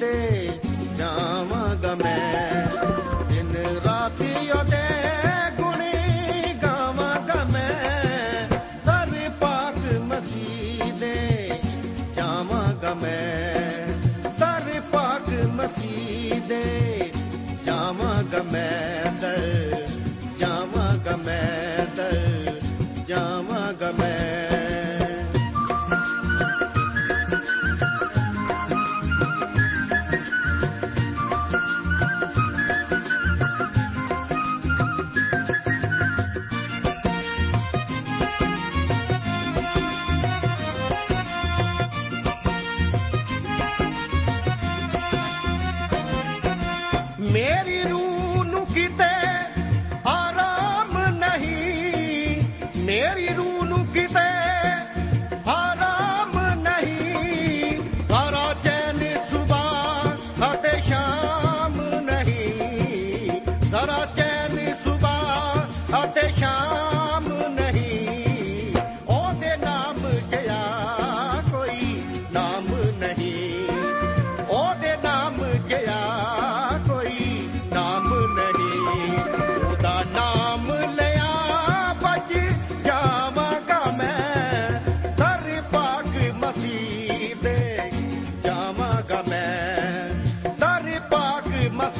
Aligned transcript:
ਮਸੀਹ 0.00 0.08
ਦੇ 0.08 0.60
ਜਾਵਾਂਗਾ 0.96 1.94
ਮੈਂ। 1.94 2.66
ਦਿਨ 3.28 3.56
ਰਾਤੀ 3.84 4.50
ਉਹਦੇ 4.50 4.88
ਗੁਣੀ 5.56 6.54
ਗਾਵਾਂਗਾ 6.62 7.44
ਮੈਂ। 7.44 8.48
ਦਰ 8.86 9.30
ਪਾਕ 9.40 9.92
ਮਸੀਹ 10.00 10.92
ਦੇ 10.92 11.50
ਜਾਵਾਂਗਾ 12.14 12.94
ਮੈਂ। 12.94 13.68
ਦਰ 14.38 14.80
ਪਾਕ 14.92 15.28
ਮਸੀਹ 15.28 16.40
ਦੇ 16.48 16.64
ਜਾਵਾਂਗਾ 17.64 18.42
ਮੈਂ 18.42 19.12
ਦਰ 19.20 19.86
ਜਾਵਾਂਗਾ 20.38 21.16
ਮੈਂ 21.16 21.86
ਦਰ 21.96 22.60
ਜਾਵਾਂਗਾ 23.06 23.92
ਮੈਂ 23.92 24.39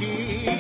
ਮਸੀਹ 0.03 0.59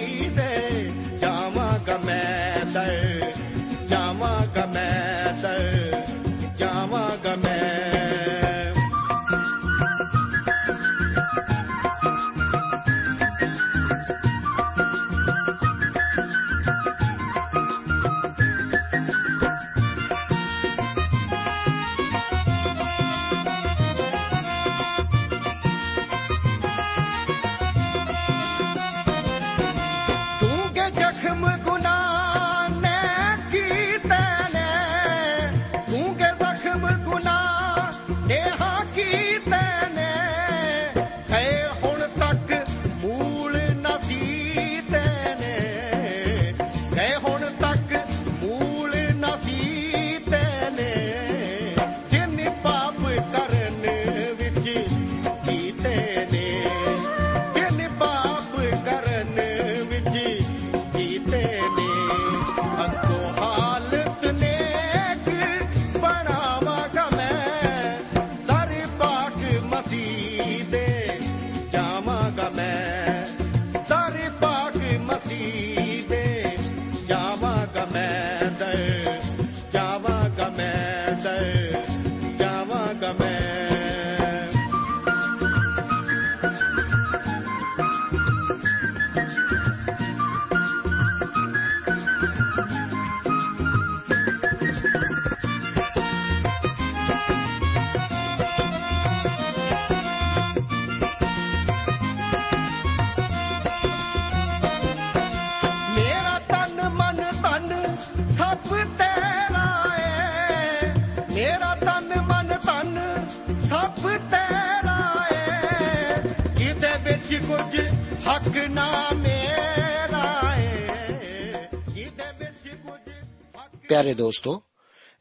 ਪਿਆਰੇ 123.88 124.14
ਦੋਸਤੋ, 124.14 124.62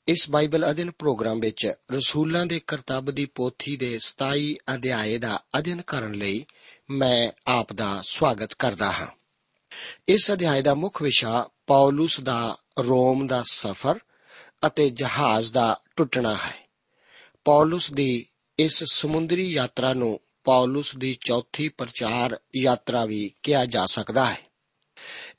ਇਸ 0.07 0.29
ਬਾਈਬਲ 0.29 0.71
ਅਧਿਨ 0.71 0.91
ਪ੍ਰੋਗਰਾਮ 0.91 1.39
ਵਿੱਚ 1.39 1.73
ਰਸੂਲਾਂ 1.91 2.45
ਦੇ 2.45 2.61
ਕਰਤੱਵ 2.67 3.05
ਦੀ 3.05 3.25
ਪੋਥੀ 3.25 3.77
ਦੇ 3.77 3.99
27 4.01 4.55
ਅਧਿਆਏ 4.73 5.17
ਦਾ 5.17 5.43
ਅਧਿਨ 5.57 5.81
ਕਰਨ 5.81 6.13
ਲਈ 6.13 6.45
ਮੈਂ 6.89 7.31
ਆਪ 7.47 7.73
ਦਾ 7.73 8.01
ਸਵਾਗਤ 8.03 8.53
ਕਰਦਾ 8.53 8.91
ਹਾਂ। 8.91 9.07
ਇਸ 10.07 10.31
ਅਧਿਆਏ 10.31 10.61
ਦਾ 10.61 10.73
ਮੁੱਖ 10.73 11.01
ਵਿਸ਼ਾ 11.01 11.49
ਪੌਲਸ 11.67 12.19
ਦਾ 12.19 12.57
ਰੋਮ 12.79 13.27
ਦਾ 13.27 13.43
ਸਫ਼ਰ 13.51 13.99
ਅਤੇ 14.67 14.89
ਜਹਾਜ਼ 14.89 15.53
ਦਾ 15.53 15.81
ਟੁੱਟਣਾ 15.95 16.33
ਹੈ। 16.33 16.69
ਪੌਲਸ 17.45 17.91
ਦੀ 17.91 18.25
ਇਸ 18.59 18.83
ਸਮੁੰਦਰੀ 18.83 19.51
ਯਾਤਰਾ 19.51 19.93
ਨੂੰ 19.93 20.19
ਪੌਲਸ 20.49 20.95
ਦੀ 20.95 21.17
ਚੌਥੀ 21.25 21.69
ਪ੍ਰਚਾਰ 21.69 22.39
ਯਾਤਰਾ 22.55 23.05
ਵੀ 23.05 23.33
ਕਿਹਾ 23.43 23.65
ਜਾ 23.65 23.85
ਸਕਦਾ 23.85 24.25
ਹੈ। 24.25 24.37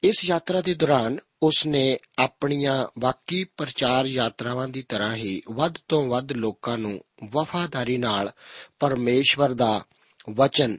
ਇਸ 0.03 0.25
ਯਾਤਰਾ 0.25 0.61
ਦੇ 0.61 0.75
ਦੌਰਾਨ 0.75 1.19
ਉਸ 1.43 1.67
ਨੇ 1.67 1.99
ਆਪਣੀਆਂ 2.19 2.87
ਬਾਕੀ 2.99 3.45
ਪ੍ਰਚਾਰ 3.45 4.05
ਯਾਤਰਾਵਾਂ 4.05 4.69
ਦੀ 4.69 4.83
ਤਰ੍ਹਾਂ 4.83 5.15
ਹੀ 5.15 5.43
ਵੱਧ 5.51 5.75
ਤੋਂ 5.89 6.07
ਵੱਧ 6.07 6.33
ਲੋਕਾਂ 6.33 6.79
ਨੂੰ 6.79 7.05
ਵਫਾਦਾਰੀ 7.25 7.97
ਨਾਲ 7.97 8.33
ਪਰਮੇਸ਼ਵਰ 8.79 9.53
ਦਾ 9.53 9.85
ਵਚਨ 10.31 10.79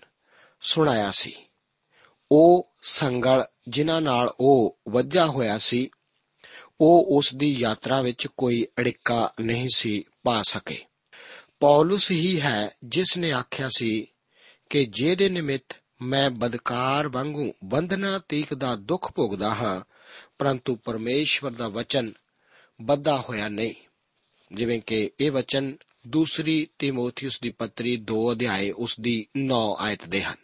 ਸੁਣਾਇਆ 0.62 1.12
ਸੀ। 1.12 1.36
ਉਹ 2.32 2.72
ਸੰਗਲ 2.82 3.46
ਜਿਨ੍ਹਾਂ 3.68 4.02
ਨਾਲ 4.02 4.34
ਉਹ 4.40 4.80
ਵੱਜਾ 4.90 5.26
ਹੋਇਆ 5.26 5.58
ਸੀ, 5.58 5.90
ਉਹ 6.82 7.06
ਉਸ 7.18 7.36
ਦੀ 7.36 7.54
ਯਾਤਰਾ 7.60 8.02
ਵਿੱਚ 8.02 8.28
ਕੋਈ 8.38 8.68
ਅੜਿੱਕਾ 8.80 9.34
ਨਹੀਂ 9.42 9.68
ਸੀ 9.76 10.04
ਪਾ 10.24 10.42
ਸਕੇ। 10.42 10.86
ਪੌਲਸ 11.60 12.12
ਹੀ 12.12 12.42
ਹੈ 12.42 12.72
ਜਿਸ 12.84 13.18
ਨੇ 13.18 13.32
ਆਖਿਆ 13.32 13.70
ਸੀ 13.78 14.08
ਕਿ 14.72 14.86
ਜਿਹਦੇ 14.86 15.30
ਨਿਮਿਤ 15.30 15.76
ਮੈਂ 16.02 16.30
ਬਦਕਾਰ 16.30 17.08
ਵਾਂਗੂ 17.08 17.54
ਬੰਧਨਾ 17.64 18.20
ਤੀਕ 18.30 18.54
ਦਾ 18.54 18.76
ਦੁੱਖ 18.76 19.12
ਭੋਗਦਾ 19.12 19.50
ਹਾਂ, 19.50 19.82
ਪਰੰਤੂ 20.40 20.76
ਪਰਮੇਸ਼ਵਰ 20.76 21.52
ਦਾ 21.52 21.68
ਵਚਨ 21.68 22.14
ਬੱਧਾ 22.82 23.18
ਹੋਇਆ 23.30 23.50
ਨਹੀਂ। 23.50 23.74
ਜਿਵੇਂ 24.54 24.82
ਕਿ 24.82 25.12
ਇਹ 25.20 25.32
ਵਚਨ 25.32 25.78
ਦੂਸਰੀ 26.08 26.68
ਤਿਮੋਥੀਉਸ 26.80 27.42
ਦੀ 27.42 27.50
ਪੱਤਰੀ 27.50 27.98
2 27.98 28.32
ਅਧਿਆਏ 28.32 28.72
ਉਸ 28.72 29.00
ਦੀ 29.00 29.28
9 29.38 29.76
ਆਇਤ 29.80 30.08
ਦੇ 30.08 30.24
ਹਨ। 30.24 30.36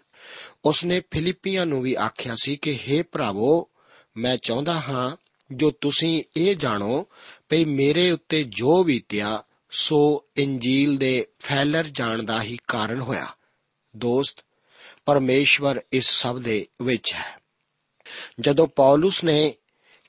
ਉਸਨੇ 0.66 1.02
ਫਿਲਿੱਪੀਆਂ 1.12 1.66
ਨੂੰ 1.66 1.82
ਵੀ 1.82 1.94
ਆਖਿਆ 1.94 2.36
ਸੀ 2.44 2.56
ਕਿ 2.56 2.80
हे 2.90 3.04
ਭਰਾਵੋ, 3.12 3.70
ਮੈਂ 4.18 4.38
ਚਾਹੁੰਦਾ 4.38 4.74
ਹਾਂ, 4.74 5.16
ਜੋ 5.52 5.72
ਤੁਸੀਂ 5.72 6.24
ਇਹ 6.38 6.56
ਜਾਣੋ 6.56 7.08
ਕਿ 7.50 7.66
ਮੇਰੇ 7.66 8.12
ਉੱਤੇ 8.12 8.44
ਜੋ 8.44 8.84
ਬੀਤਿਆ, 8.84 9.44
ਸੋ 9.72 10.26
ਇੰਜੀਲ 10.38 10.98
ਦੇ 10.98 11.28
ਫੈਲਰ 11.40 11.84
ਜਾਣ 11.84 12.24
ਦਾ 12.24 12.42
ਹੀ 12.42 12.58
ਕਾਰਨ 12.68 13.00
ਹੋਇਆ। 13.00 13.37
ਦੋਸਤ, 13.98 14.46
ਪਰਮੇਸ਼ਵਰ 15.06 15.82
ਇਸ 15.92 16.10
ਸਭ 16.10 16.40
ਦੇ 16.40 16.68
ਵਿੱਚ 16.82 17.14
ਹੈ। 17.14 17.40
ਜਦੋਂ 18.40 18.68
ਪੌਲਸ 18.68 19.24
ਨੇ 19.24 19.56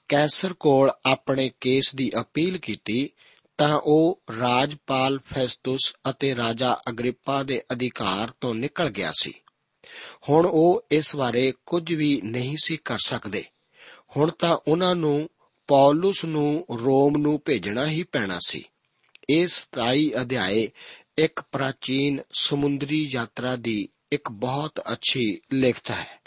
ਕੈਸਰ 0.08 0.52
ਕੋਲ 0.52 0.90
ਆਪਣੇ 1.06 1.50
ਕੇਸ 1.60 1.94
ਦੀ 1.94 2.10
ਅਪੀਲ 2.20 2.58
ਕੀਤੀ, 2.58 3.10
ਤਾਂ 3.58 3.80
ਉਹ 3.84 4.22
ਰਾਜਪਾਲ 4.40 5.20
ਫੈਸਟਸ 5.34 5.92
ਅਤੇ 6.10 6.36
ਰਾਜਾ 6.36 6.80
ਅਗਰਿਪਾ 6.88 7.42
ਦੇ 7.42 7.62
ਅਧਿਕਾਰ 7.72 8.32
ਤੋਂ 8.40 8.54
ਨਿਕਲ 8.54 8.90
ਗਿਆ 8.90 9.12
ਸੀ। 9.20 9.34
ਹੁਣ 10.28 10.46
ਉਹ 10.46 10.86
ਇਸ 10.90 11.16
ਬਾਰੇ 11.16 11.52
ਕੁਝ 11.66 11.94
ਵੀ 11.94 12.20
ਨਹੀਂ 12.24 12.56
ਸੀ 12.64 12.76
ਕਰ 12.76 12.98
ਸਕਦੇ। 12.98 13.44
ਹੁਣ 14.16 14.30
ਤਾਂ 14.30 14.58
ਉਹਨਾਂ 14.68 14.94
ਨੂੰ, 14.94 15.30
ਪੌਲਸ 15.66 16.24
ਨੂੰ 16.24 16.66
ਰੋਮ 16.70 17.16
ਨੂੰ 17.16 17.42
ਭੇਜਣਾ 17.44 17.86
ਹੀ 17.86 18.02
ਪੈਣਾ 18.02 18.38
ਸੀ। 18.46 18.64
ਇਹ 19.30 19.48
27 19.48 20.12
ਅਧਿਆਏ 20.20 20.70
ਇੱਕ 21.18 21.40
ਪ੍ਰਾਚੀਨ 21.52 22.20
ਸਮੁੰਦਰੀ 22.32 23.08
ਯਾਤਰਾ 23.10 23.56
ਦੀ 23.56 23.88
ਇੱਕ 24.12 24.30
ਬਹੁਤ 24.30 24.80
ਅੱਛੀ 24.92 25.40
ਲਿਖਤ 25.52 25.90
ਹੈ। 25.90 26.20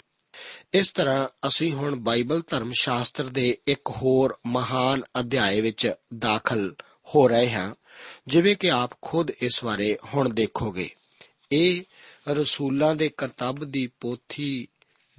ਇਸ 0.74 0.92
ਤਰ੍ਹਾਂ 0.92 1.28
ਅਸੀਂ 1.46 1.72
ਹੁਣ 1.72 1.96
ਬਾਈਬਲ 1.96 2.42
ਧਰਮ 2.46 2.72
ਸ਼ਾਸਤਰ 2.80 3.24
ਦੇ 3.24 3.58
ਇੱਕ 3.68 3.80
ਹੋਰ 3.88 4.38
ਮਹਾਨ 4.46 5.02
ਅਧਿਆਏ 5.20 5.60
ਵਿੱਚ 5.60 5.92
ਦਾਖਲ 6.18 6.74
ਹੋ 7.14 7.28
ਰਹੇ 7.28 7.50
ਹਾਂ, 7.50 7.74
ਜਿਵੇਂ 8.28 8.56
ਕਿ 8.56 8.70
ਆਪ 8.70 8.90
ਖੁਦ 9.02 9.30
ਇਸ 9.30 9.64
ਬਾਰੇ 9.64 9.98
ਹੁਣ 10.14 10.34
ਦੇਖੋਗੇ। 10.34 10.90
ਇਹ 11.52 11.82
ਰਸੂਲਾਂ 12.28 12.94
ਦੇ 12.94 13.08
ਕਰਤੱਵ 13.08 13.70
ਦੀ 13.70 13.86
ਪੋਥੀ 14.00 14.68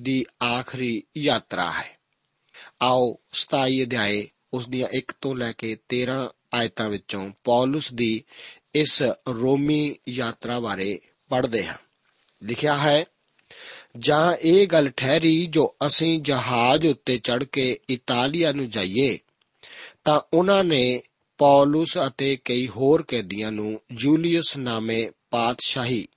ਦੀ 0.01 0.25
ਆਖਰੀ 0.43 1.03
ਯਾਤਰਾ 1.17 1.71
ਹੈ। 1.71 1.97
ਆਓ 2.81 3.17
27 3.31 3.83
ਅਧਿਆਏ, 3.83 4.29
ਉਸ 4.53 4.69
ਦੀਆਂ 4.69 4.87
1 4.97 5.13
ਤੋਂ 5.21 5.35
ਲੈ 5.35 5.51
ਕੇ 5.51 5.77
13 5.89 6.31
ਆਇਤਾਂ 6.53 6.89
ਵਿੱਚੋਂ 6.89 7.31
ਪੌਲਸ 7.43 7.93
ਦੀ 7.93 8.23
ਇਸ 8.75 9.01
ਰੋਮੀ 9.29 9.95
ਯਾਤਰਾ 10.09 10.59
ਬਾਰੇ 10.59 10.99
ਪੜ੍ਹਦੇ 11.29 11.65
ਹਾਂ। 11.65 11.77
ਲਿਖਿਆ 12.43 12.77
ਹੈ, 12.77 13.05
ਜਾਂ 13.99 14.35
ਇਹ 14.35 14.67
ਗੱਲ 14.67 14.89
ਠਹਿਰੀ 14.89 15.45
ਜੋ 15.45 15.75
ਅਸੀਂ 15.87 16.21
ਜਹਾਜ਼ 16.21 16.87
ਉੱਤੇ 16.87 17.17
ਚੜ੍ਹ 17.17 17.43
ਕੇ 17.43 17.79
ਇਟਾਲੀਆ 17.89 18.51
ਨੂੰ 18.51 18.69
ਜਾਈਏ, 18.69 19.19
ਤਾਂ 20.03 20.21
ਉਹਨਾਂ 20.33 20.63
ਨੇ 20.63 21.01
ਪੌਲਸ 21.37 21.97
ਅਤੇ 22.07 22.37
ਕਈ 22.45 22.67
ਹੋਰ 22.67 23.03
ਕੈਦੀਆਂ 23.03 23.51
ਨੂੰ 23.51 23.81
ਜੂਲੀਅਸ 23.91 24.57
ਨਾਮੇ 24.57 25.11
ਪਾਤਸ਼ਾਹੀ 25.29 26.07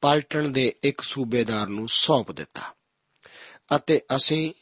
ਪਲਟਣ 0.00 0.48
ਦੇ 0.48 0.74
ਇੱਕ 0.82 1.00
ਸੂਬੇਦਾਰ 1.00 1.66
ਨੂੰ 1.66 1.88
ਸੌਂਪ 1.88 2.32
ਦਿੱਤਾ 2.32 2.60
ਅਤੇ 3.76 4.00
ਅਸੀਂ 4.16 4.52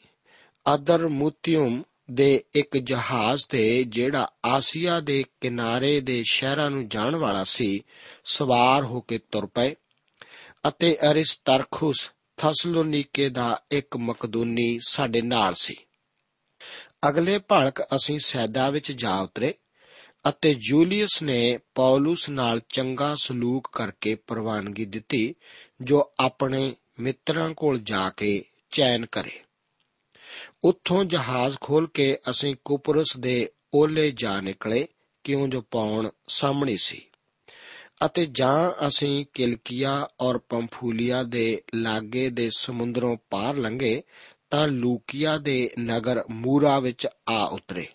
ਅਦਰਮੁਤਿਉਮ 0.73 1.83
ਦੇ 2.11 2.43
ਇੱਕ 2.53 2.77
ਜਹਾਜ਼ 2.77 3.45
ਤੇ 3.49 3.83
ਜਿਹੜਾ 3.83 4.31
ਆਸੀਆ 4.45 4.99
ਦੇ 4.99 5.23
ਕਿਨਾਰੇ 5.41 6.01
ਦੇ 6.01 6.23
ਸ਼ਹਿਰਾਂ 6.29 6.71
ਨੂੰ 6.71 6.89
ਜਾਣ 6.89 7.15
ਵਾਲਾ 7.15 7.43
ਸੀ, 7.43 7.83
ਸਵਾਰ 8.25 8.83
ਹੋ 8.83 9.01
ਕੇ 9.01 9.17
ਤੁਰ 9.17 9.45
ਪਏ 9.45 9.75
ਅਤੇ 10.67 10.97
ਅਰਿਸਤਰਖੁਸ 11.11 12.11
ਥਸਲੋਨੀਕੇ 12.37 13.29
ਦਾ 13.29 13.61
ਇੱਕ 13.71 13.97
ਮਕਦੂਨੀ 13.97 14.79
ਸਾਡੇ 14.87 15.21
ਨਾਲ 15.21 15.53
ਸੀ। 15.53 15.75
ਅਗਲੇ 17.09 17.39
ਭਲਕ 17.39 17.81
ਅਸੀਂ 17.81 18.19
ਸੈਦਾ 18.19 18.69
ਵਿੱਚ 18.69 18.91
ਜਾ 18.91 19.19
ਉਤਰੇ 19.19 19.53
ਅਤੇ 20.29 20.53
ਜੂਲੀਅਸ 20.53 21.23
ਨੇ 21.23 21.59
ਪੌਲਸ 21.75 22.29
ਨਾਲ 22.29 22.61
ਚੰਗਾ 22.69 23.15
ਸਲੂਕ 23.15 23.69
ਕਰਕੇ 23.71 24.15
ਪ੍ਰਵਾਨਗੀ 24.15 24.85
ਦਿੱਤੀ, 24.85 25.35
ਜੋ 25.81 26.11
ਆਪਣੇ 26.19 26.75
ਮਿੱਤਰਾਂ 26.99 27.53
ਕੋਲ 27.53 27.79
ਜਾ 27.79 28.09
ਕੇ 28.09 28.43
ਚੈਨ 28.71 29.05
ਕਰੇ। 29.05 29.41
ਉੱਥੋਂ 30.63 31.05
ਜਹਾਜ਼ 31.05 31.57
ਖੋਲ 31.61 31.87
ਕੇ 31.87 32.17
ਅਸੀਂ 32.29 32.55
ਕੁਪਰਸ 32.65 33.17
ਦੇ 33.19 33.49
ਓਲੇ 33.73 34.11
ਜਾ 34.11 34.41
ਨਿਕਲੇ, 34.41 34.87
ਕਿਉਂ 35.23 35.47
ਜੋ 35.47 35.61
ਪੌਣ 35.61 36.09
ਸਾਹਮਣੇ 36.27 36.77
ਸੀ। 36.77 37.01
ਅਤੇ 38.05 38.25
ਜਾਂ 38.25 38.87
ਅਸੀਂ 38.87 39.25
ਕਿਲਕੀਆ 39.33 40.07
ਔਰ 40.19 40.37
ਪੰਫੂਲੀਆ 40.37 41.23
ਦੇ 41.23 41.61
ਲਾਗੇ 41.75 42.29
ਦੇ 42.29 42.49
ਸਮੁੰਦਰੋਂ 42.57 43.17
ਪਾਰ 43.29 43.55
ਲੰਘੇ, 43.55 44.03
ਤਾਂ 44.49 44.67
ਲੂਕੀਆ 44.67 45.37
ਦੇ 45.37 45.71
ਨਗਰ 45.79 46.23
ਮੂਰਾ 46.31 46.79
ਵਿੱਚ 46.79 47.07
ਆ 47.29 47.45
ਉਤਰੇ। 47.45 47.87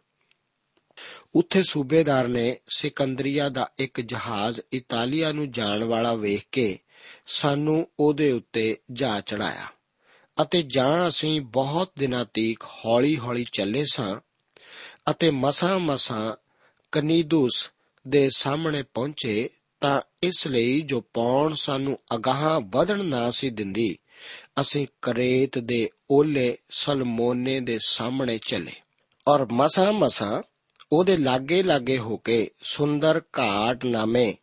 ਉੱਥੇ 1.35 1.62
ਸੂਬੇਦਾਰ 1.62 2.29
ਨੇ 2.29 2.59
ਸਿਕੰਦਰੀਆ 2.69 3.49
ਦਾ 3.49 3.71
ਇੱਕ 3.79 4.00
ਜਹਾਜ਼ 4.00 4.61
ਇਟਾਲੀਆ 4.73 5.33
ਨੂੰ 5.33 5.50
ਜਾਣ 5.50 5.85
ਵਾਲਾ 5.85 6.14
ਵੇਖ 6.14 6.45
ਕੇ 6.53 6.79
ਸਾਨੂੰ 7.26 7.88
ਉਹਦੇ 8.00 8.33
ਉੱਤੇ 8.33 8.76
ਜਾ 8.93 9.21
ਚੜਾਇਆ 9.21 9.67
ਅਤੇ 10.43 10.62
ਜਾਂ 10.62 11.09
ਅਸੀਂ 11.09 11.41
ਬਹੁਤ 11.41 11.93
ਦਿਨਾਂ 11.99 12.25
ਤੀਕ 12.35 12.64
ਹੌਲੀ-ਹੌਲੀ 12.64 13.45
ਚੱਲੇ 13.53 13.85
ਸਾਂ 13.93 14.21
ਅਤੇ 15.11 15.31
ਮਸਾਂ-ਮਸਾਂ 15.31 16.37
ਕਨੀਦੂਸ 16.93 17.71
ਦੇ 18.09 18.29
ਸਾਹਮਣੇ 18.37 18.83
ਪਹੁੰਚੇ 18.83 19.49
ਤਾਂ 19.81 20.00
ਇਸ 20.23 20.47
ਲਈ 20.47 20.81
ਜੋ 20.81 21.00
ਪੌਣ 21.00 21.55
ਸਾਨੂੰ 21.55 21.99
ਅਗਾਹ 22.14 22.61
ਵਧਣ 22.61 23.05
ਨਾ 23.05 23.31
ਸੀ 23.31 23.50
ਦਿੰਦੀ, 23.50 23.99
ਅਸੀਂ 24.61 24.87
ਕਰੇਤ 25.03 25.59
ਦੇ 25.59 25.91
ਓਲੇ 26.11 26.57
ਸਲਮੋਨੇ 26.71 27.61
ਦੇ 27.61 27.79
ਸਾਹਮਣੇ 27.83 28.38
ਚੱਲੇ 28.38 28.73
ਔਰ 29.29 29.47
ਮਸਾਂ-ਮਸਾਂ 29.53 30.43
ਉਹਦੇ 30.93 31.17
ਲਾਗੇ-ਲਾਗੇ 31.17 31.99
ਹੋ 31.99 32.17
ਕੇ 32.17 32.50
ਸੁੰਦਰ 32.62 33.21
ਘਾਟ 33.38 33.85
ਨਾਮੇ 33.85 34.37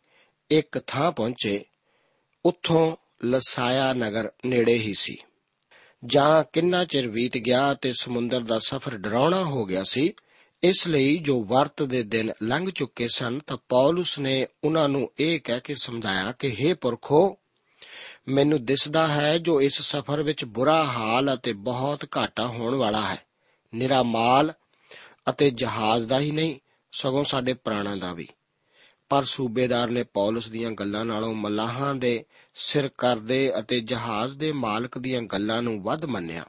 ਇੱਕ 0.50 0.78
ਥਾਂ 0.86 1.12
ਪਹੁੰਚੇ, 1.12 1.64
ਉੱਥੋਂ 2.44 2.96
ਲਸਾਇਆ 3.24 3.92
ਨਗਰ 3.92 4.30
ਨੇੜੇ 4.46 4.78
ਹੀ 4.78 4.94
ਸੀ। 4.94 5.16
ਜਾਂ 6.04 6.44
ਕਿੰਨਾ 6.52 6.84
ਚਿਰ 6.84 7.08
ਬੀਤ 7.08 7.36
ਗਿਆ 7.36 7.74
ਤੇ 7.74 7.92
ਸਮੁੰਦਰ 8.00 8.40
ਦਾ 8.40 8.58
ਸਫ਼ਰ 8.58 8.96
ਡਰਾਉਣਾ 8.96 9.44
ਹੋ 9.44 9.64
ਗਿਆ 9.64 9.84
ਸੀ, 9.84 10.14
ਇਸ 10.62 10.88
ਲਈ 10.88 11.18
ਜੋ 11.18 11.44
ਵਰਤ 11.44 11.82
ਦੇ 11.82 12.02
ਦਿਨ 12.02 12.32
ਲੰਘ 12.42 12.70
ਚੁੱਕੇ 12.70 13.08
ਸਨ 13.08 13.40
ਤਾਂ 13.46 13.56
ਪੌਲਸ 13.68 14.18
ਨੇ 14.18 14.46
ਉਹਨਾਂ 14.64 14.88
ਨੂੰ 14.88 15.12
ਇਹ 15.18 15.40
ਕਹਿ 15.40 15.60
ਕੇ 15.60 15.74
ਸਮਝਾਇਆ 15.74 16.32
ਕਿ 16.32 16.56
हे 16.62 16.76
ਪੁਰਖੋ, 16.76 17.38
ਮੈਨੂੰ 18.28 18.64
ਦਿਸਦਾ 18.64 19.08
ਹੈ 19.08 19.38
ਜੋ 19.38 19.60
ਇਸ 19.60 19.82
ਸਫ਼ਰ 19.82 20.22
ਵਿੱਚ 20.22 20.44
ਬੁਰਾ 20.44 20.84
ਹਾਲ 20.84 21.34
ਅਤੇ 21.34 21.52
ਬਹੁਤ 21.52 22.06
ਘਾਟਾ 22.16 22.46
ਹੋਣ 22.46 22.74
ਵਾਲਾ 22.74 23.08
ਹੈ। 23.08 23.18
ਨਿਰਾ 23.74 24.02
ਮਾਲ 24.02 24.52
ਅਤੇ 25.30 25.50
ਜਹਾਜ਼ 25.50 26.06
ਦਾ 26.06 26.20
ਹੀ 26.20 26.30
ਨਹੀਂ, 26.30 26.58
ਸਗੋਂ 26.92 27.24
ਸਾਡੇ 27.24 27.52
ਪ੍ਰਾਣਾਂ 27.52 27.96
ਦਾ 27.96 28.12
ਵੀ। 28.12 28.28
ਪਰ 29.12 29.24
ਸੂਬੇਦਾਰ 29.24 29.90
ਨੇ 29.90 30.02
ਪੌਲਸ 30.02 30.48
ਦੀਆਂ 30.48 30.70
ਗੱਲਾਂ 30.70 31.04
ਨਾਲੋਂ 31.04 31.34
ਮਲਾਹਾਂ 31.34 31.94
ਦੇ 31.94 32.24
ਸਿਰ 32.54 32.90
ਕਰਦੇ 32.98 33.52
ਅਤੇ 33.58 33.80
ਜਹਾਜ਼ 33.80 34.34
ਦੇ 34.34 34.52
ਮਾਲਕ 34.52 34.98
ਦੀਆਂ 34.98 35.22
ਗੱਲਾਂ 35.22 35.62
ਨੂੰ 35.62 35.82
ਵੱਧ 35.82 36.04
ਮੰਨਿਆ। 36.04 36.44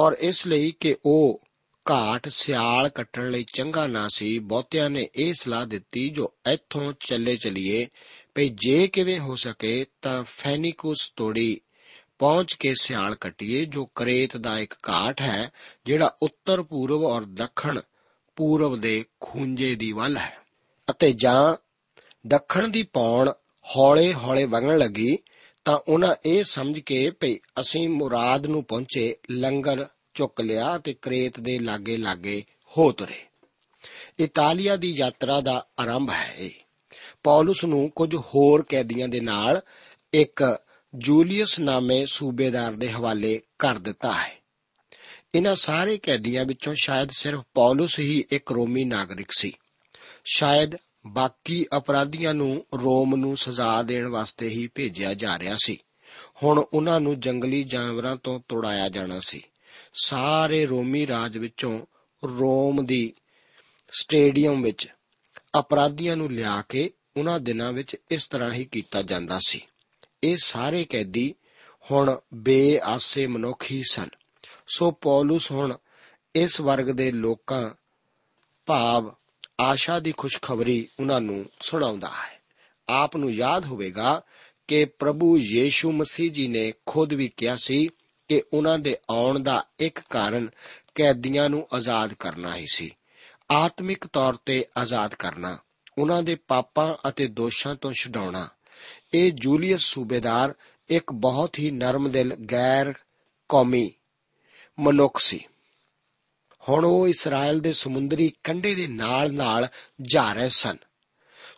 ਔਰ 0.00 0.12
ਇਸ 0.12 0.46
ਲਈ 0.46 0.72
ਕਿ 0.80 0.96
ਉਹ 1.04 1.40
ਘਾਟ 1.90 2.28
ਸਿਆਲ 2.28 2.88
ਕੱਟਣ 2.88 3.30
ਲਈ 3.30 3.44
ਚੰਗਾ 3.44 3.86
ਨਾ 3.86 4.08
ਸੀ, 4.08 4.38
ਬਹੁਤਿਆਂ 4.38 4.90
ਨੇ 4.90 5.08
ਇਹ 5.14 5.34
ਸਲਾਹ 5.34 5.66
ਦਿੱਤੀ 5.66 6.08
ਜੋ 6.08 6.34
ਇੱਥੋਂ 6.52 6.92
ਚੱਲੇ 7.00 7.36
ਚਲੀਏ, 7.36 7.88
ਭਈ 8.34 8.48
ਜੇ 8.48 8.86
ਕਿਵੇਂ 8.86 9.18
ਹੋ 9.18 9.36
ਸਕੇ 9.36 9.86
ਤਾਂ 10.02 10.24
ਫੈਨਿਕੂਸ 10.24 11.12
ਤੋੜੀ 11.16 11.60
ਪਹੁੰਚ 12.18 12.54
ਕੇ 12.54 12.74
ਸਿਆਲ 12.80 13.14
ਕੱਟੀਏ, 13.14 13.64
ਜੋ 13.64 13.86
ਕਰੇਤ 13.86 14.36
ਦਾ 14.36 14.58
ਇੱਕ 14.58 14.74
ਘਾਟ 14.88 15.22
ਹੈ, 15.22 15.50
ਜਿਹੜਾ 15.86 16.16
ਉੱਤਰ 16.22 16.62
ਪੂਰਬ 16.62 17.04
ਔਰ 17.04 17.24
ਦੱਖਣ 17.24 17.80
ਪੂਰਬ 18.36 18.80
ਦੇ 18.80 19.04
ਖੂੰਜੇ 19.20 19.74
ਦੀ 19.74 19.92
ਵੱਲ 19.92 20.16
ਹੈ। 20.16 20.47
ਅਤੇ 20.90 21.12
ਜਾਂ 21.12 21.56
ਦੱਖਣ 22.26 22.68
ਦੀ 22.68 22.82
ਪੌਣ 22.82 23.30
ਹੌਲੇ-ਹੌਲੇ 23.76 24.44
ਵਗਣ 24.44 24.78
ਲੱਗੀ, 24.78 25.18
ਤਾਂ 25.64 25.78
ਉਹਨਾਂ 25.88 26.14
ਇਹ 26.26 26.44
ਸਮਝ 26.44 26.78
ਕੇ 26.80 27.10
ਭਈ 27.10 27.34
ਅਸੀਂ 27.34 27.88
ਮੁਰਾਦ 27.88 28.46
ਨੂੰ 28.46 28.64
ਪਹੁੰਚੇ, 28.64 29.16
ਲੰਗਰ 29.30 29.86
ਚੁੱਕ 30.14 30.40
ਲਿਆ 30.40 30.78
ਤੇ 30.78 30.94
ਕ੍ਰੇਤ 31.02 31.40
ਦੇ 31.40 31.58
ਲਾਗੇ-ਲਾਗੇ 31.58 32.44
ਹੋ 32.78 32.92
ਤੁਰੇ। 32.92 33.24
ਇਤਾਲੀਆ 34.18 34.76
ਦੀ 34.76 34.94
ਯਾਤਰਾ 34.98 35.40
ਦਾ 35.40 35.66
ਆਰੰਭ 35.78 36.10
ਹੈ 36.10 36.34
ਇਹ। 36.38 36.50
ਪੌਲਸ 37.24 37.64
ਨੂੰ 37.64 37.90
ਕੁਝ 37.90 38.16
ਹੋਰ 38.16 38.64
ਕੈਦੀਆਂ 38.68 39.08
ਦੇ 39.08 39.20
ਨਾਲ 39.20 39.60
ਇੱਕ 40.12 40.58
ਜੂਲੀਅਸ 40.94 41.58
ਨਾਮੇ 41.58 42.06
ਸੂਬੇਦਾਰ 42.06 42.72
ਦੇ 42.72 42.90
ਹਵਾਲੇ 42.90 43.40
ਕਰ 43.58 43.74
ਦਿੱਤਾ 43.74 44.12
ਹੈ। 44.12 44.42
ਇਹਨਾਂ 45.34 45.56
ਸਾਰੇ 45.56 45.98
ਕੈਦੀਆਂ 45.98 46.44
ਵਿੱਚੋਂ 46.44 46.74
ਸ਼ਾਇਦ 46.82 47.08
ਸਿਰਫ 47.10 47.40
ਪੌਲਸ 47.54 47.98
ਹੀ 47.98 48.24
ਇੱਕ 48.30 48.52
ਰੋਮੀ 48.52 48.84
ਨਾਗਰਿਕ 48.84 49.28
ਸੀ। 49.30 49.52
ਸ਼ਾਇਦ 50.34 50.72
ਬਾਕੀ 51.06 51.66
ਅਪਰਾਧੀਆਂ 51.76 52.34
ਨੂੰ 52.34 52.66
ਰੋਮ 52.74 53.16
ਨੂੰ 53.16 53.36
ਸਜ਼ਾ 53.36 53.82
ਦੇਣ 53.82 54.06
ਵਾਸਤੇ 54.06 54.48
ਹੀ 54.48 54.68
ਭੇਜਿਆ 54.74 55.14
ਜਾ 55.14 55.38
ਰਿਹਾ 55.38 55.56
ਸੀ। 55.64 55.78
ਹੁਣ 56.42 56.64
ਉਹਨਾਂ 56.72 57.00
ਨੂੰ 57.00 57.20
ਜੰਗਲੀ 57.20 57.64
ਜਾਨਵਰਾਂ 57.64 58.16
ਤੋਂ 58.16 58.40
ਤੁੜਾਇਆ 58.48 58.88
ਜਾਣਾ 58.88 59.20
ਸੀ। 59.20 59.42
ਸਾਰੇ 60.02 60.66
ਰੋਮੀ 60.66 61.06
ਰਾਜ 61.06 61.38
ਵਿੱਚੋਂ 61.38 61.86
ਰੋਮ 62.24 62.86
ਦੀ 62.86 63.12
ਸਟੇਡੀਅਮ 63.90 64.62
ਵਿੱਚ 64.62 64.88
ਅਪਰਾਧੀਆਂ 65.58 66.16
ਨੂੰ 66.16 66.32
ਲਿਆ 66.32 66.62
ਕੇ 66.68 66.90
ਉਹਨਾਂ 67.16 67.40
ਦਿਨਾਂ 67.40 67.72
ਵਿੱਚ 67.72 67.96
ਇਸ 68.10 68.26
ਤਰ੍ਹਾਂ 68.26 68.52
ਹੀ 68.52 68.64
ਕੀਤਾ 68.64 69.02
ਜਾਂਦਾ 69.02 69.38
ਸੀ। 69.46 69.60
ਇਹ 70.24 70.36
ਸਾਰੇ 70.42 70.84
ਕੈਦੀ 70.84 71.34
ਹੁਣ 71.90 72.20
ਬੇਆਸੇ 72.34 73.26
ਮਨੁੱਖ 73.26 73.70
ਹੀ 73.70 73.82
ਸਨ। 73.90 74.08
ਸੋ 74.68 74.90
ਪੌਲਸ 74.90 75.50
ਹੁਣ 75.50 75.76
ਇਸ 76.34 76.60
ਵਰਗ 76.60 76.84
ਦੇ 76.84 77.12
ਲੋਕਾਂ 77.12 77.70
ਭਾਵ 78.66 79.14
ਆਸ਼ਾ 79.60 80.00
ਦੀ 80.00 80.14
ਖੁਸ਼ਖਬਰੀ 80.16 80.88
ਉਹਨਾਂ 81.00 81.20
ਨੂੰ 81.20 81.46
ਸੁਣਾਉਂਦਾ 81.60 82.08
ਹੈ। 82.08 82.40
ਆਪ 82.88 83.16
ਨੂੰ 83.16 83.32
ਯਾਦ 83.32 83.64
ਹੋਵੇਗਾ 83.64 84.22
ਕਿ 84.68 84.84
ਪ੍ਰਭੂ 84.84 85.38
ਯੀਸ਼ੂ 85.38 85.92
ਮਸੀਹ 85.92 86.30
ਜੀ 86.30 86.48
ਨੇ 86.48 86.72
ਖੁਦ 86.86 87.12
ਵੀ 87.12 87.28
ਕਿਹਾ 87.36 87.56
ਸੀ 87.56 87.88
ਕਿ 88.28 88.42
ਉਹਨਾਂ 88.52 88.78
ਦੇ 88.78 88.96
ਆਉਣ 89.10 89.40
ਦਾ 89.40 89.64
ਇੱਕ 89.78 90.00
ਕਾਰਨ 90.10 90.48
ਕੈਦੀਆਂ 90.94 91.48
ਨੂੰ 91.48 91.68
ਆਜ਼ਾਦ 91.72 92.14
ਕਰਨਾ 92.14 92.56
ਹੀ 92.56 92.66
ਸੀ। 92.72 92.94
ਆਤਮਿਕ 93.50 94.06
ਤੌਰ 94.06 94.36
ਤੇ 94.46 94.66
ਆਜ਼ਾਦ 94.76 95.14
ਕਰਨਾ, 95.14 95.58
ਉਹਨਾਂ 95.98 96.22
ਦੇ 96.22 96.34
ਪਾਪਾਂ 96.34 97.08
ਅਤੇ 97.08 97.26
ਦੋਸ਼ਾਂ 97.26 97.74
ਤੋਂ 97.74 97.92
ਛਡਾਉਣਾ, 97.92 98.48
ਇਹ 99.14 99.32
ਜੂਲੀਅਸ 99.32 99.80
ਸੂਬੇਦਾਰ 99.80 100.54
ਇੱਕ 100.88 101.12
ਬਹੁਤ 101.12 101.58
ਹੀ 101.58 101.70
ਨਰਮ 101.70 102.10
ਦਿਲ, 102.10 102.34
ਗੈਰ 102.34 102.94
ਕੌਮੀ 103.48 103.92
ਮਨੁੱਖ 104.78 105.20
ਸੀ। 105.20 105.44
ਹੁਣ 106.68 106.84
ਉਹ 106.84 107.08
ਇਸਰਾਇਲ 107.08 107.60
ਦੇ 107.60 107.72
ਸਮੁੰਦਰੀ 107.72 108.32
ਕੰਢੇ 108.44 108.74
ਦੇ 108.74 108.86
ਨਾਲ-ਨਾਲ 108.86 109.68
ਜਾ 110.02 110.32
ਰਹੇ 110.32 110.48
ਸਨ। 110.48 110.76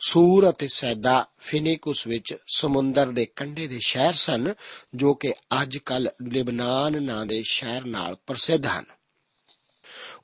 ਸੂਰ 0.01 0.51
ਅਤੇ 0.51 0.69
ਸੈਦਾ 0.69 1.27
ਫਿਨਿਕਸ 1.39 2.07
ਵਿੱਚ 2.07 2.37
ਸਮੁੰਦਰ 2.55 3.07
ਦੇ 3.07 3.27
ਕੰਢੇ 3.37 3.67
ਦੇ 3.67 3.79
ਸ਼ਹਿਰ 3.87 4.13
ਸਨ, 4.13 4.55
ਜੋ 4.95 5.15
ਕਿ 5.15 5.35
ਅੱਜ-ਕੱਲ 5.63 6.11
ਲਿਬਨਾਨ 6.29 7.03
ਨਾਂ 7.03 7.27
ਦੇ 7.27 7.43
ਸ਼ਹਿਰ 7.47 7.85
ਨਾਲ 7.85 8.17
ਪ੍ਰਸਿੱਧ 8.27 8.67
ਹਨ। 8.67 8.85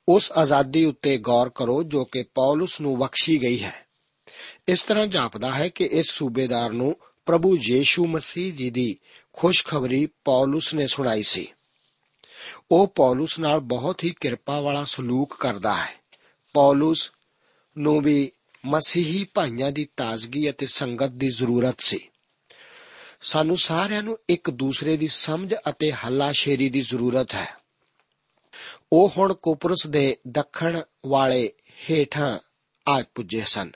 ਉਸ 0.09 0.31
ਆਜ਼ਾਦੀ 0.31 0.85
ਉੱਤੇ 0.85 1.17
ਗੌਰ 1.17 1.49
ਕਰੋ, 1.49 1.83
ਜੋ 1.83 2.05
ਕਿ 2.05 2.23
ਪੌਲਸ 2.23 2.81
ਨੂੰ 2.81 2.97
ਬਖਸ਼ੀ 2.97 3.41
ਗਈ 3.41 3.63
ਹੈ। 3.63 3.87
ਇਸ 4.67 4.83
ਤਰ੍ਹਾਂ 4.83 5.07
ਜਾਪਦਾ 5.07 5.55
ਹੈ 5.55 5.69
ਕਿ 5.69 5.85
ਇਸ 5.85 6.05
ਸੂਬੇਦਾਰ 6.09 6.71
ਨੂੰ 6.71 6.97
ਪ੍ਰਭੂ 7.25 7.57
ਯੀਸ਼ੂ 7.61 8.07
ਮਸੀਹ 8.07 8.53
ਜੀ 8.53 8.69
ਦੀ 8.69 8.97
ਖੁਸ਼ਖਬਰੀ 9.33 10.07
ਪੌਲਸ 10.25 10.73
ਨੇ 10.73 10.87
ਸੁਣਾਈ 10.87 11.23
ਸੀ। 11.23 11.47
ਉਹ 12.71 12.87
ਪੌਲਸ 12.87 13.39
ਨਾਲ 13.39 13.59
ਬਹੁਤ 13.59 14.03
ਹੀ 14.03 14.15
ਕਿਰਪਾ 14.21 14.61
ਵਾਲਾ 14.61 14.83
ਸਲੂਕ 14.83 15.37
ਕਰਦਾ 15.39 15.73
ਹੈ। 15.73 16.01
ਪੌਲਸ 16.53 17.11
ਨੂੰ 17.77 18.01
ਵੀ 18.01 18.31
ਮਸੀਹੀ 18.65 19.27
ਭਾਈਆਂ 19.33 19.71
ਦੀ 19.71 19.87
ਤਾਜ਼ਗੀ 19.97 20.49
ਅਤੇ 20.49 20.65
ਸੰਗਤ 20.65 21.07
ਦੀ 21.07 21.29
ਜ਼ਰੂਰਤ 21.29 21.75
ਸੀ। 21.79 22.09
ਸਾਨੂੰ 23.21 23.57
ਸਾਰਿਆਂ 23.57 24.03
ਨੂੰ 24.03 24.17
ਇੱਕ 24.29 24.49
ਦੂਸਰੇ 24.49 24.97
ਦੀ 24.97 25.07
ਸਮਝ 25.07 25.55
ਅਤੇ 25.69 25.91
ਹੱਲਾਸ਼ੇਰੀ 25.91 26.69
ਦੀ 26.69 26.81
ਜ਼ਰੂਰਤ 26.81 27.35
ਹੈ। 27.35 27.55
ਉਹ 28.93 29.13
ਹੁਣ 29.17 29.33
ਕੋਪਰਸ 29.33 29.87
ਦੇ 29.87 30.17
ਦੱਖਣ 30.27 30.81
ਵਾਲੇ 31.05 31.53
ਹੇਠਾਂ 31.89 32.39
ਆ 32.87 33.03
ਪੁੱਜੇ 33.15 33.43
ਸਨ 33.45 33.71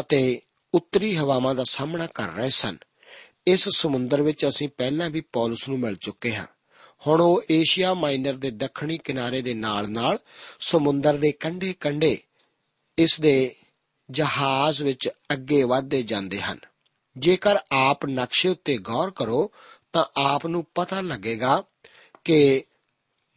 ਅਤੇ 0.00 0.40
ਉੱਤਰੀ 0.74 1.16
ਹਵਾਵਾਂ 1.16 1.54
ਦਾ 1.54 1.64
ਸਾਹਮਣਾ 1.64 2.06
ਕਰ 2.06 2.28
ਰਹੇ 2.28 2.48
ਸਨ। 2.48 2.76
ਇਸ 3.46 3.68
ਸਮੁੰਦਰ 3.68 4.22
ਵਿੱਚ 4.22 4.48
ਅਸੀਂ 4.48 4.68
ਪਹਿਲਾਂ 4.68 5.10
ਵੀ 5.10 5.20
ਪੌਲਸ 5.20 5.68
ਨੂੰ 5.68 5.78
ਮਿਲ 5.78 5.96
ਚੁੱਕੇ 5.96 6.34
ਹਾਂ। 6.34 6.46
ਹੁਣ 7.06 7.20
ਉਹ 7.20 7.42
ਏਸ਼ੀਆ 7.50 7.94
ਮਾਈਨਰ 7.94 8.34
ਦੇ 8.34 8.50
ਦੱਖਣੀ 8.50 8.98
ਕਿਨਾਰੇ 8.98 9.42
ਦੇ 9.42 9.54
ਨਾਲ-ਨਾਲ 9.54 10.18
ਸਮੁੰਦਰ 10.60 11.16
ਦੇ 11.16 11.32
ਕੰਢੇ-ਕੰਢੇ 11.32 12.18
ਇਸ 12.98 13.20
ਦੇ 13.20 13.54
ਜਹਾਜ਼ 14.10 14.82
ਵਿੱਚ 14.82 15.08
ਅੱਗੇ 15.32 15.62
ਵਧਦੇ 15.62 16.02
ਜਾਂਦੇ 16.02 16.40
ਹਨ। 16.40 16.58
ਜੇਕਰ 17.18 17.56
ਆਪ 17.72 18.06
ਨਕਸ਼ੇ 18.06 18.48
ਉੱਤੇ 18.48 18.78
ਗੌਰ 18.78 19.10
ਕਰੋ, 19.10 19.50
ਤਾਂ 19.92 20.04
ਆਪ 20.16 20.46
ਨੂੰ 20.46 20.66
ਪਤਾ 20.74 21.00
ਲੱਗੇਗਾ 21.00 21.64
ਕਿ 22.24 22.64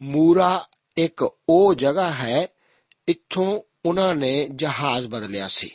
ਮੂਰਾ 0.02 0.68
ਇੱਕ 0.96 1.30
ਉਹ 1.48 1.74
ਜਗ੍ਹਾ 1.74 2.12
ਹੈ, 2.12 2.48
ਇੱਥੋਂ 3.08 3.62
ਉਹਨਾਂ 3.84 4.14
ਨੇ 4.14 4.48
ਜਹਾਜ਼ 4.48 5.06
ਬਦਲਿਆ 5.06 5.48
ਸੀ। 5.48 5.70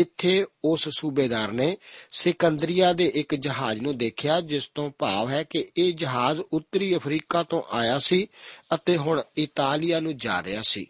ਇੱਥੇ 0.00 0.46
ਉਸ 0.64 0.88
ਸੂਬੇਦਾਰ 0.88 1.52
ਨੇ 1.52 1.76
ਸਿਕੰਦਰੀਆ 2.10 2.92
ਦੇ 2.92 3.12
ਇੱਕ 3.14 3.34
ਜਹਾਜ਼ 3.34 3.80
ਨੂੰ 3.80 3.98
ਦੇਖਿਆ, 3.98 4.40
ਜਿਸ 4.40 4.66
ਤੋਂ 4.74 4.90
ਭਾਵ 4.98 5.28
ਹੈ 5.28 5.42
ਕਿ 5.42 5.68
ਇਹ 5.76 5.94
ਜਹਾਜ਼ 5.94 6.40
ਉੱਤਰੀ 6.52 6.96
ਅਫਰੀਕਾ 6.96 7.42
ਤੋਂ 7.42 7.62
ਆਇਆ 7.70 7.98
ਸੀ 7.98 8.28
ਅਤੇ 8.74 8.96
ਹੁਣ 8.96 9.22
ਇਤਾਲੀਆ 9.36 10.00
ਨੂੰ 10.00 10.16
ਜਾ 10.16 10.42
ਰਿਹਾ 10.42 10.62
ਸੀ। 10.62 10.86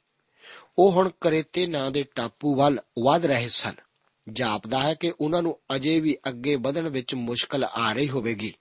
ਉਹ 0.79 0.93
ਹੁਣ 0.93 1.11
ਕਰੇਤੇ 1.21 1.67
ਨਾਂ 1.67 1.91
ਦੇ 1.91 2.05
ਟਾਪੂ 2.15 2.55
ਵੱਲ 2.55 2.81
ਵਧ 3.05 3.27
ਰਹੇ 3.27 3.49
ਸਨ। 3.49 3.75
ਜਾਪਦਾ 4.33 4.79
ਹੈ 4.83 4.95
ਕਿ 4.95 5.13
ਉਹਨਾਂ 5.21 5.43
ਨੂੰ 5.43 5.59
ਅਜੇ 5.77 6.01
ਵੀ 6.01 6.19
ਅੱਗੇ 6.29 6.57
ਵਧਣ 6.57 6.89
ਵਿੱਚ 6.89 7.15
ਮੁਸ਼ਕਲ 7.15 7.65
ਆ 7.65 7.93
ਰਹੀ 7.93 8.09
ਹੋਵੇਗੀ। 8.09 8.55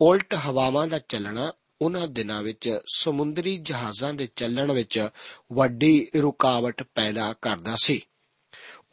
ਉਲਟ 0.00 0.34
ਹਵਾਵਾਂ 0.34 0.86
ਦਾ 0.86 0.98
ਚੱਲਣਾ 0.98 1.52
ਉਹਨਾਂ 1.82 2.08
ਦਿਨਾਂ 2.08 2.42
ਵਿੱਚ 2.42 2.78
ਸਮੁੰਦਰੀ 2.94 3.56
ਜਹਾਜ਼ਾਂ 3.56 4.14
ਦੇ 4.14 4.28
ਚੱਲਣ 4.36 4.72
ਵਿੱਚ 4.72 5.08
ਵੱਡੀ 5.52 6.08
ਰੁਕਾਵਟ 6.16 6.82
ਪੈਦਾ 6.82 7.34
ਕਰਦਾ 7.42 7.76
ਸੀ। 7.76 8.00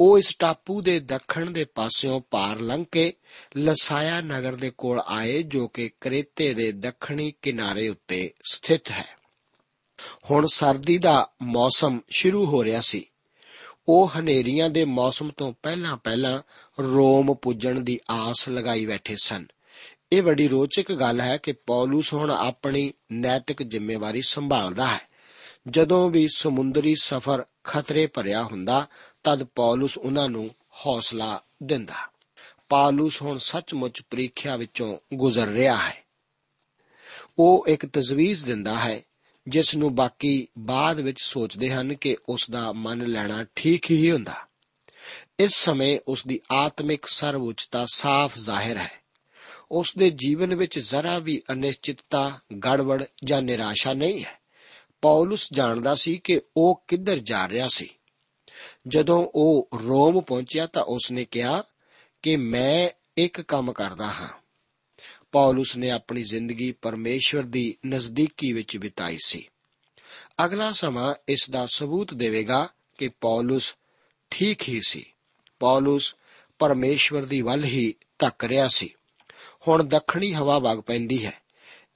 ਉਹ 0.03 0.17
ਇਸ 0.17 0.35
ਟਾਪੂ 0.39 0.81
ਦੇ 0.81 0.99
ਦੱਖਣ 0.99 1.51
ਦੇ 1.51 1.65
ਪਾਸਿਓਂ 1.65 2.21
ਪਾਰ 2.31 2.59
ਲੰਘ 2.59 2.85
ਕੇ 2.91 3.13
ਲਸਾਇਆ 3.57 4.21
ਨਗਰ 4.21 4.55
ਦੇ 4.55 4.71
ਕੋਲ 4.77 4.99
ਆਏ, 4.99 5.43
ਜੋ 5.43 5.67
ਕਿ 5.67 5.91
ਕਰੇਤੇ 6.01 6.53
ਦੇ 6.53 6.71
ਦੱਖਣੀ 6.71 7.33
ਕਿਨਾਰੇ 7.41 7.87
ਉੱਤੇ 7.87 8.33
ਸਥਿਤ 8.51 8.91
ਹੈ। 8.91 9.05
ਹੁਣ 10.31 10.45
ਸਰਦੀ 10.45 10.97
ਦਾ 10.97 11.29
ਮੌਸਮ 11.41 11.99
ਸ਼ੁਰੂ 12.09 12.45
ਹੋ 12.45 12.63
ਰਿਹਾ 12.63 12.81
ਸੀ। 12.81 13.05
ਉਹ 13.87 14.11
ਹਨੇਰੀਆਂ 14.19 14.69
ਦੇ 14.69 14.85
ਮੌਸਮ 14.85 15.31
ਤੋਂ 15.37 15.53
ਪਹਿਲਾਂ-ਪਹਿਲਾਂ 15.63 16.41
ਰੋਮ 16.79 17.33
ਪੁੱਜਣ 17.33 17.79
ਦੀ 17.79 17.99
ਆਸ 18.09 18.49
ਲਗਾਈ 18.49 18.85
ਬੈਠੇ 18.85 19.15
ਸਨ। 19.23 19.45
ਇਹ 20.11 20.21
ਬੜੀ 20.21 20.47
ਰੋਚਕ 20.47 20.91
ਗੱਲ 20.91 21.21
ਹੈ 21.21 21.37
ਕਿ 21.37 21.51
ਪੌਲਸ 21.51 22.13
ਹੁਣ 22.13 22.31
ਆਪਣੀ 22.31 22.93
ਨੈਤਿਕ 23.11 23.63
ਜ਼ਿੰਮੇਵਾਰੀ 23.63 24.21
ਸੰਭਾਲਦਾ 24.21 24.87
ਹੈ। 24.87 25.01
ਜਦੋਂ 25.69 26.09
ਵੀ 26.09 26.27
ਸਮੁੰਦਰੀ 26.35 26.95
ਸਫ਼ਰ 27.01 27.45
ਖਤਰੇ 27.63 28.07
ਭਰਿਆ 28.07 28.43
ਹੁੰਦਾ, 28.43 28.87
ਤਦ 29.23 29.43
ਪੌਲਸ 29.43 29.97
ਉਹਨਾਂ 29.97 30.29
ਨੂੰ 30.29 30.55
ਹੌਸਲਾ 30.85 31.43
ਦਿੰਦਾ। 31.63 32.11
ਪੌਲਸ 32.69 33.21
ਹੁਣ 33.21 33.37
ਸੱਚਮੁੱਚ 33.37 34.01
ਪ੍ਰੀਖਿਆ 34.09 34.55
ਵਿੱਚੋਂ 34.55 34.97
ਗੁਜ਼ਰ 35.13 35.47
ਰਿਹਾ 35.47 35.75
ਹੈ। 35.75 36.03
ਉਹ 37.39 37.67
ਇੱਕ 37.67 37.85
ਤਜਵੀਜ਼ 37.85 38.45
ਦਿੰਦਾ 38.45 38.79
ਹੈ, 38.79 39.01
ਜਿਸ 39.47 39.75
ਨੂੰ 39.75 39.95
ਬਾਕੀ 39.95 40.47
ਬਾਅਦ 40.57 40.99
ਵਿੱਚ 40.99 41.21
ਸੋਚਦੇ 41.21 41.69
ਹਨ 41.69 41.93
ਕਿ 41.93 42.17
ਉਸ 42.29 42.49
ਦਾ 42.51 42.71
ਮੰਨ 42.71 43.05
ਲੈਣਾ 43.05 43.45
ਠੀਕ 43.55 43.91
ਹੀ 43.91 44.11
ਹੁੰਦਾ। 44.11 44.33
ਇਸ 45.39 45.55
ਸਮੇਂ 45.55 45.99
ਉਸ 46.07 46.27
ਦੀ 46.27 46.41
ਆਤਮਿਕ 46.51 47.05
ਸਰਵਉੱਚਤਾ 47.05 47.85
ਸਾਫ਼ 47.93 48.37
ਜ਼ਾਹਿਰ 48.37 48.77
ਹੈ। 48.77 49.01
ਉਸ 49.71 49.97
ਦੇ 49.97 50.09
ਜੀਵਨ 50.09 50.55
ਵਿੱਚ 50.55 50.79
ਜ਼ਰਾ 50.79 51.19
ਵੀ 51.19 51.41
ਅਨਿਸ਼ਚਿਤਤਾ, 51.51 52.39
ਗੜਬੜ 52.65 53.03
ਜਾਂ 53.23 53.41
ਨਿਰਾਸ਼ਾ 53.41 53.93
ਨਹੀਂ 53.93 54.23
ਹੈ। 54.23 54.40
ਪੌਲਸ 55.01 55.47
ਜਾਣਦਾ 55.53 55.95
ਸੀ 55.95 56.17
ਕਿ 56.17 56.41
ਉਹ 56.57 56.83
ਕਿੱਧਰ 56.87 57.17
ਜਾ 57.17 57.49
ਰਿਹਾ 57.49 57.67
ਸੀ। 57.67 57.89
ਜਦੋਂ 58.87 59.29
ਉਹ 59.35 59.69
ਰੋਮ 59.85 60.21
ਪਹੁੰਚਿਆ 60.21 60.65
ਤਾਂ 60.65 60.83
ਉਸ 60.83 61.11
ਨੇ 61.11 61.25
ਕਿਹਾ 61.25 61.63
ਕਿ 62.21 62.35
ਮੈਂ 62.35 62.89
ਇੱਕ 63.17 63.41
ਕੰਮ 63.41 63.73
ਕਰਦਾ 63.73 64.05
ਹਾਂ। 64.05 64.29
ਪੌਲਸ 65.31 65.77
ਨੇ 65.77 65.89
ਆਪਣੀ 65.89 66.23
ਜ਼ਿੰਦਗੀ 66.23 66.71
ਪਰਮੇਸ਼ਵਰ 66.71 67.43
ਦੀ 67.43 67.77
ਨਜ਼ਦੀਕੀ 67.87 68.53
ਵਿੱਚ 68.53 68.77
ਬਿਤਾਈ 68.77 69.17
ਸੀ। 69.25 69.47
ਅਗਲਾ 70.45 70.71
ਸਮਾਂ 70.71 71.15
ਇਸ 71.27 71.49
ਦਾ 71.49 71.65
ਸਬੂਤ 71.65 72.13
ਦੇਵੇਗਾ 72.13 72.69
ਕਿ 72.97 73.09
ਪੌਲਸ 73.09 73.75
ਠੀਕ 74.29 74.69
ਹੀ 74.69 74.81
ਸੀ। 74.87 75.05
ਪੌਲਸ 75.59 76.15
ਪਰਮੇਸ਼ਵਰ 76.59 77.25
ਦੀ 77.25 77.41
ਵੱਲ 77.41 77.63
ਹੀ 77.63 77.93
ਧੱਕ 78.19 78.43
ਰਿਹਾ 78.43 78.67
ਸੀ। 78.67 78.93
ਹੁਣ 79.67 79.83
ਦੱਖਣੀ 79.83 80.33
ਹਵਾ 80.33 80.59
ਵਗ 80.59 80.79
ਪੈਂਦੀ 80.79 81.25
ਹੈ। 81.25 81.41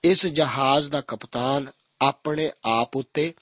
ਇਸ 0.04 0.28
ਜਹਾਜ਼ 0.28 0.90
ਦਾ 0.90 1.02
ਕਪਤਾਨ 1.02 1.72
ਆਪਣੇ 2.08 2.52
ਆਪ 2.66 2.96
ਉੱਤੇ 2.96 3.34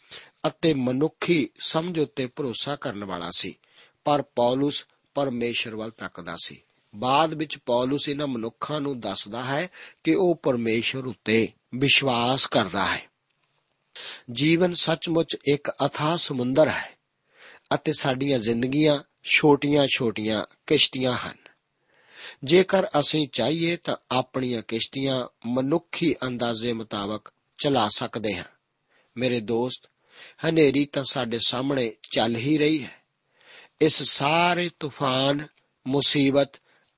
ਅਤੇ 0.48 0.74
ਮਨੁੱਖੀ 0.74 1.50
ਸਮਝ 1.60 2.00
ਉੱਤੇ 2.00 2.27
ਭਰੋਸਾ 2.27 2.75
ਕਰਨ 2.75 3.03
ਵਾਲਾ 3.03 3.29
ਸੀ। 3.38 3.55
ਪਰ 4.05 4.22
ਪੌਲਸ 4.22 4.86
ਪਰਮੇਸ਼ਰ 5.13 5.75
ਵੱਲ 5.75 5.91
ਤੱਕਦਾ 5.91 6.36
ਸੀ। 6.43 6.62
ਬਾਅਦ 6.96 7.34
ਵਿੱਚ 7.34 7.58
ਪੌਲਸ 7.58 8.10
ਇਹਨਾਂ 8.10 8.27
ਮਨੁੱਖਾਂ 8.27 8.82
ਨੂੰ 8.82 9.00
ਦੱਸਦਾ 9.00 9.43
ਹੈ 9.43 9.70
ਕਿ 10.03 10.15
ਉਹ 10.15 10.36
ਪਰਮੇਸ਼ਰ 10.43 11.00
ਉੱਤੇ 11.00 11.48
ਵਿਸ਼ਵਾਸ 11.75 12.48
ਕਰਦਾ 12.48 12.86
ਹੈ। 12.86 13.01
ਜੀਵਨ 14.32 14.74
ਸੱਚਮੁੱਚ 14.74 15.38
ਇੱਕ 15.51 15.72
ਅਥਾਹ 15.86 16.17
ਸਮੁੰਦਰ 16.17 16.67
ਹੈ 16.70 16.98
ਅਤੇ 17.74 17.93
ਸਾਡੀਆਂ 17.93 18.39
ਜ਼ਿੰਦਗੀਆਂ 18.39 19.00
ਛੋਟੀਆਂ-ਛੋਟੀਆਂ 19.24 20.46
ਕਿਸ਼ਤੀਆਂ 20.67 21.13
ਹਨ। 21.13 21.38
ਜੇਕਰ 22.43 22.88
ਅਸੀਂ 23.00 23.27
ਚਾਹੀਏ 23.27 23.77
ਤਾਂ 23.77 23.96
ਆਪਣੀਆਂ 24.12 24.62
ਕਿਸ਼ਤੀਆਂ 24.67 25.27
ਮਨੁੱਖੀ 25.46 26.15
ਅੰਦਾਜ਼ੇ 26.27 26.74
ਮੁਤਾਬਕ 26.74 27.34
ਚਲਾ 27.58 27.89
ਸਕਦੇ 27.96 28.36
ਹਾਂ। 28.38 28.43
ਮੇਰੇ 29.17 29.39
ਦੋਸਤ, 29.39 29.89
ਹਨੇਰੀ 30.46 30.86
ਤਾਂ 30.86 31.03
ਸਾਡੇ 31.03 31.39
ਸਾਹਮਣੇ 31.46 31.93
ਚੱਲ 32.12 32.36
ਹੀ 32.36 32.58
ਰਹੀ 32.58 32.84
ਹੈ। 32.84 33.03
ਇਸ 33.82 34.03
ਸਾਰੇ 34.03 34.70
ਤੂਫਾਨ, 34.79 35.48
ਮੁਸੀਬਤ 35.88 36.51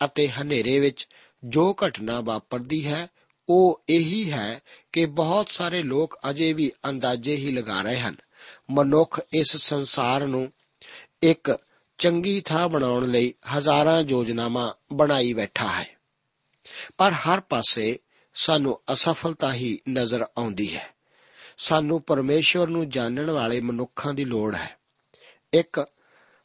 ਅਤੇ 0.05 0.27
ਹਨੇਰੇ 0.27 0.79
ਵਿੱਚ 0.79 1.07
ਜੋ 1.43 1.75
ਘਟਨਾ 1.87 2.21
ਵਾਪਰਦੀ 2.21 2.87
ਹੈ, 2.87 3.07
ਉਹ 3.49 3.83
ਇਹੀ 3.89 4.31
ਹੈ 4.31 4.59
ਕਿ 4.91 5.05
ਬਹੁਤ 5.05 5.49
ਸਾਰੇ 5.49 5.83
ਲੋਕ 5.83 6.19
ਅਜੇ 6.29 6.53
ਵੀ 6.53 6.71
ਅੰਦਾਜ਼ੇ 6.89 7.35
ਹੀ 7.35 7.51
ਲਗਾ 7.51 7.81
ਰਹੇ 7.81 7.99
ਹਨ। 7.99 8.15
ਮਨੁੱਖ 8.71 9.21
ਇਸ 9.33 9.57
ਸੰਸਾਰ 9.57 10.27
ਨੂੰ 10.27 10.53
ਇੱਕ 11.23 11.59
ਚੰਗੀ 11.97 12.41
ਥਾਂ 12.41 12.69
ਬਣਾਉਣ 12.69 13.07
ਲਈ 13.07 13.33
ਹਜ਼ਾਰਾਂ 13.57 14.03
ਯੋਜਨਾਵਾਂ 14.07 14.95
ਬਣਾਈ 14.95 15.33
ਬੈਠਾ 15.33 15.67
ਹੈ। 15.67 15.89
ਪਰ 16.97 17.11
ਹਰ 17.11 17.39
ਪਾਸੇ 17.39 17.99
ਸਾਨੂੰ 18.35 18.81
ਅਸਫਲਤਾ 18.93 19.53
ਹੀ 19.53 19.79
ਨਜ਼ਰ 19.89 20.25
ਆਉਂਦੀ 20.37 20.75
ਹੈ। 20.75 20.94
ਸਾਨੂੰ 21.57 22.01
ਪਰਮੇਸ਼ਵਰ 22.01 22.67
ਨੂੰ 22.67 22.89
ਜਾਣਨ 22.89 23.31
ਵਾਲੇ 23.31 23.61
ਮਨੁੱਖਾਂ 23.61 24.13
ਦੀ 24.13 24.25
ਲੋੜ 24.25 24.55
ਹੈ। 24.55 24.77
ਇੱਕ 25.53 25.87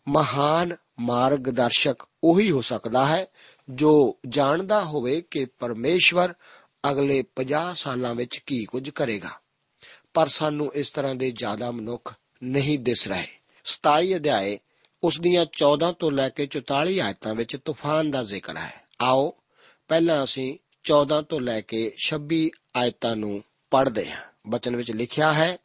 ਮਹਾਨ 0.08 0.76
ਮਾਰਗਦਰਸ਼ਕ 1.00 2.08
ਉਹੀ 2.24 2.50
ਹੋ 2.50 2.60
ਸਕਦਾ 2.60 3.06
ਹੈ 3.06 3.26
ਜੋ 3.70 4.18
ਜਾਣਦਾ 4.28 4.84
ਹੋਵੇ 4.84 5.20
ਕਿ 5.20 5.44
ਪਰਮੇਸ਼ਵਰ 5.44 6.34
ਅਗਲੇ 6.90 7.24
50 7.36 7.74
ਸਾਲਾਂ 7.74 8.14
ਵਿੱਚ 8.14 8.38
ਕੀ 8.38 8.64
ਕੁਝ 8.64 8.90
ਕਰੇਗਾ। 8.90 9.30
ਪਰ 10.14 10.26
ਸਾਨੂੰ 10.26 10.74
ਇਸ 10.74 10.90
ਤਰ੍ਹਾਂ 10.90 11.14
ਦੇ 11.14 11.30
ਜ਼ਿਆਦਾ 11.30 11.70
ਮਨੁੱਖ 11.70 12.14
ਨਹੀਂ 12.42 12.78
ਦਿਸ 12.78 13.08
ਰਹੇ। 13.08 13.26
27 13.64 14.16
ਅਧਿਆਏ, 14.16 14.58
ਉਸ 15.02 15.20
ਦੀਆਂ 15.20 15.46
14 15.52 15.92
ਤੋਂ 15.92 16.12
ਲੈ 16.12 16.28
ਕੇ 16.28 16.46
44 16.46 17.00
ਆਇਤਾਂ 17.00 17.34
ਵਿੱਚ 17.34 17.56
ਤੂਫਾਨ 17.64 18.10
ਦਾ 18.10 18.22
ਜ਼ਿਕਰ 18.22 18.56
ਹੈ। 18.56 18.86
ਆਓ, 19.00 19.34
ਪਹਿਲਾਂ 19.88 20.24
ਅਸੀਂ 20.24 20.58
14 20.84 21.22
ਤੋਂ 21.22 21.40
ਲੈ 21.40 21.60
ਕੇ 21.60 21.92
26 21.96 22.50
ਆਇਤਾਂ 22.76 23.16
ਨੂੰ 23.16 23.44
ਪੜ੍ਹਦੇ 23.70 24.10
ਹਾਂ। 24.10 24.29
ਬਚਨ 24.46 24.76
ਵਿੱਚ 24.76 24.90
ਲਿਖਿਆ 24.90 25.32
ਹੈ, 25.32 25.56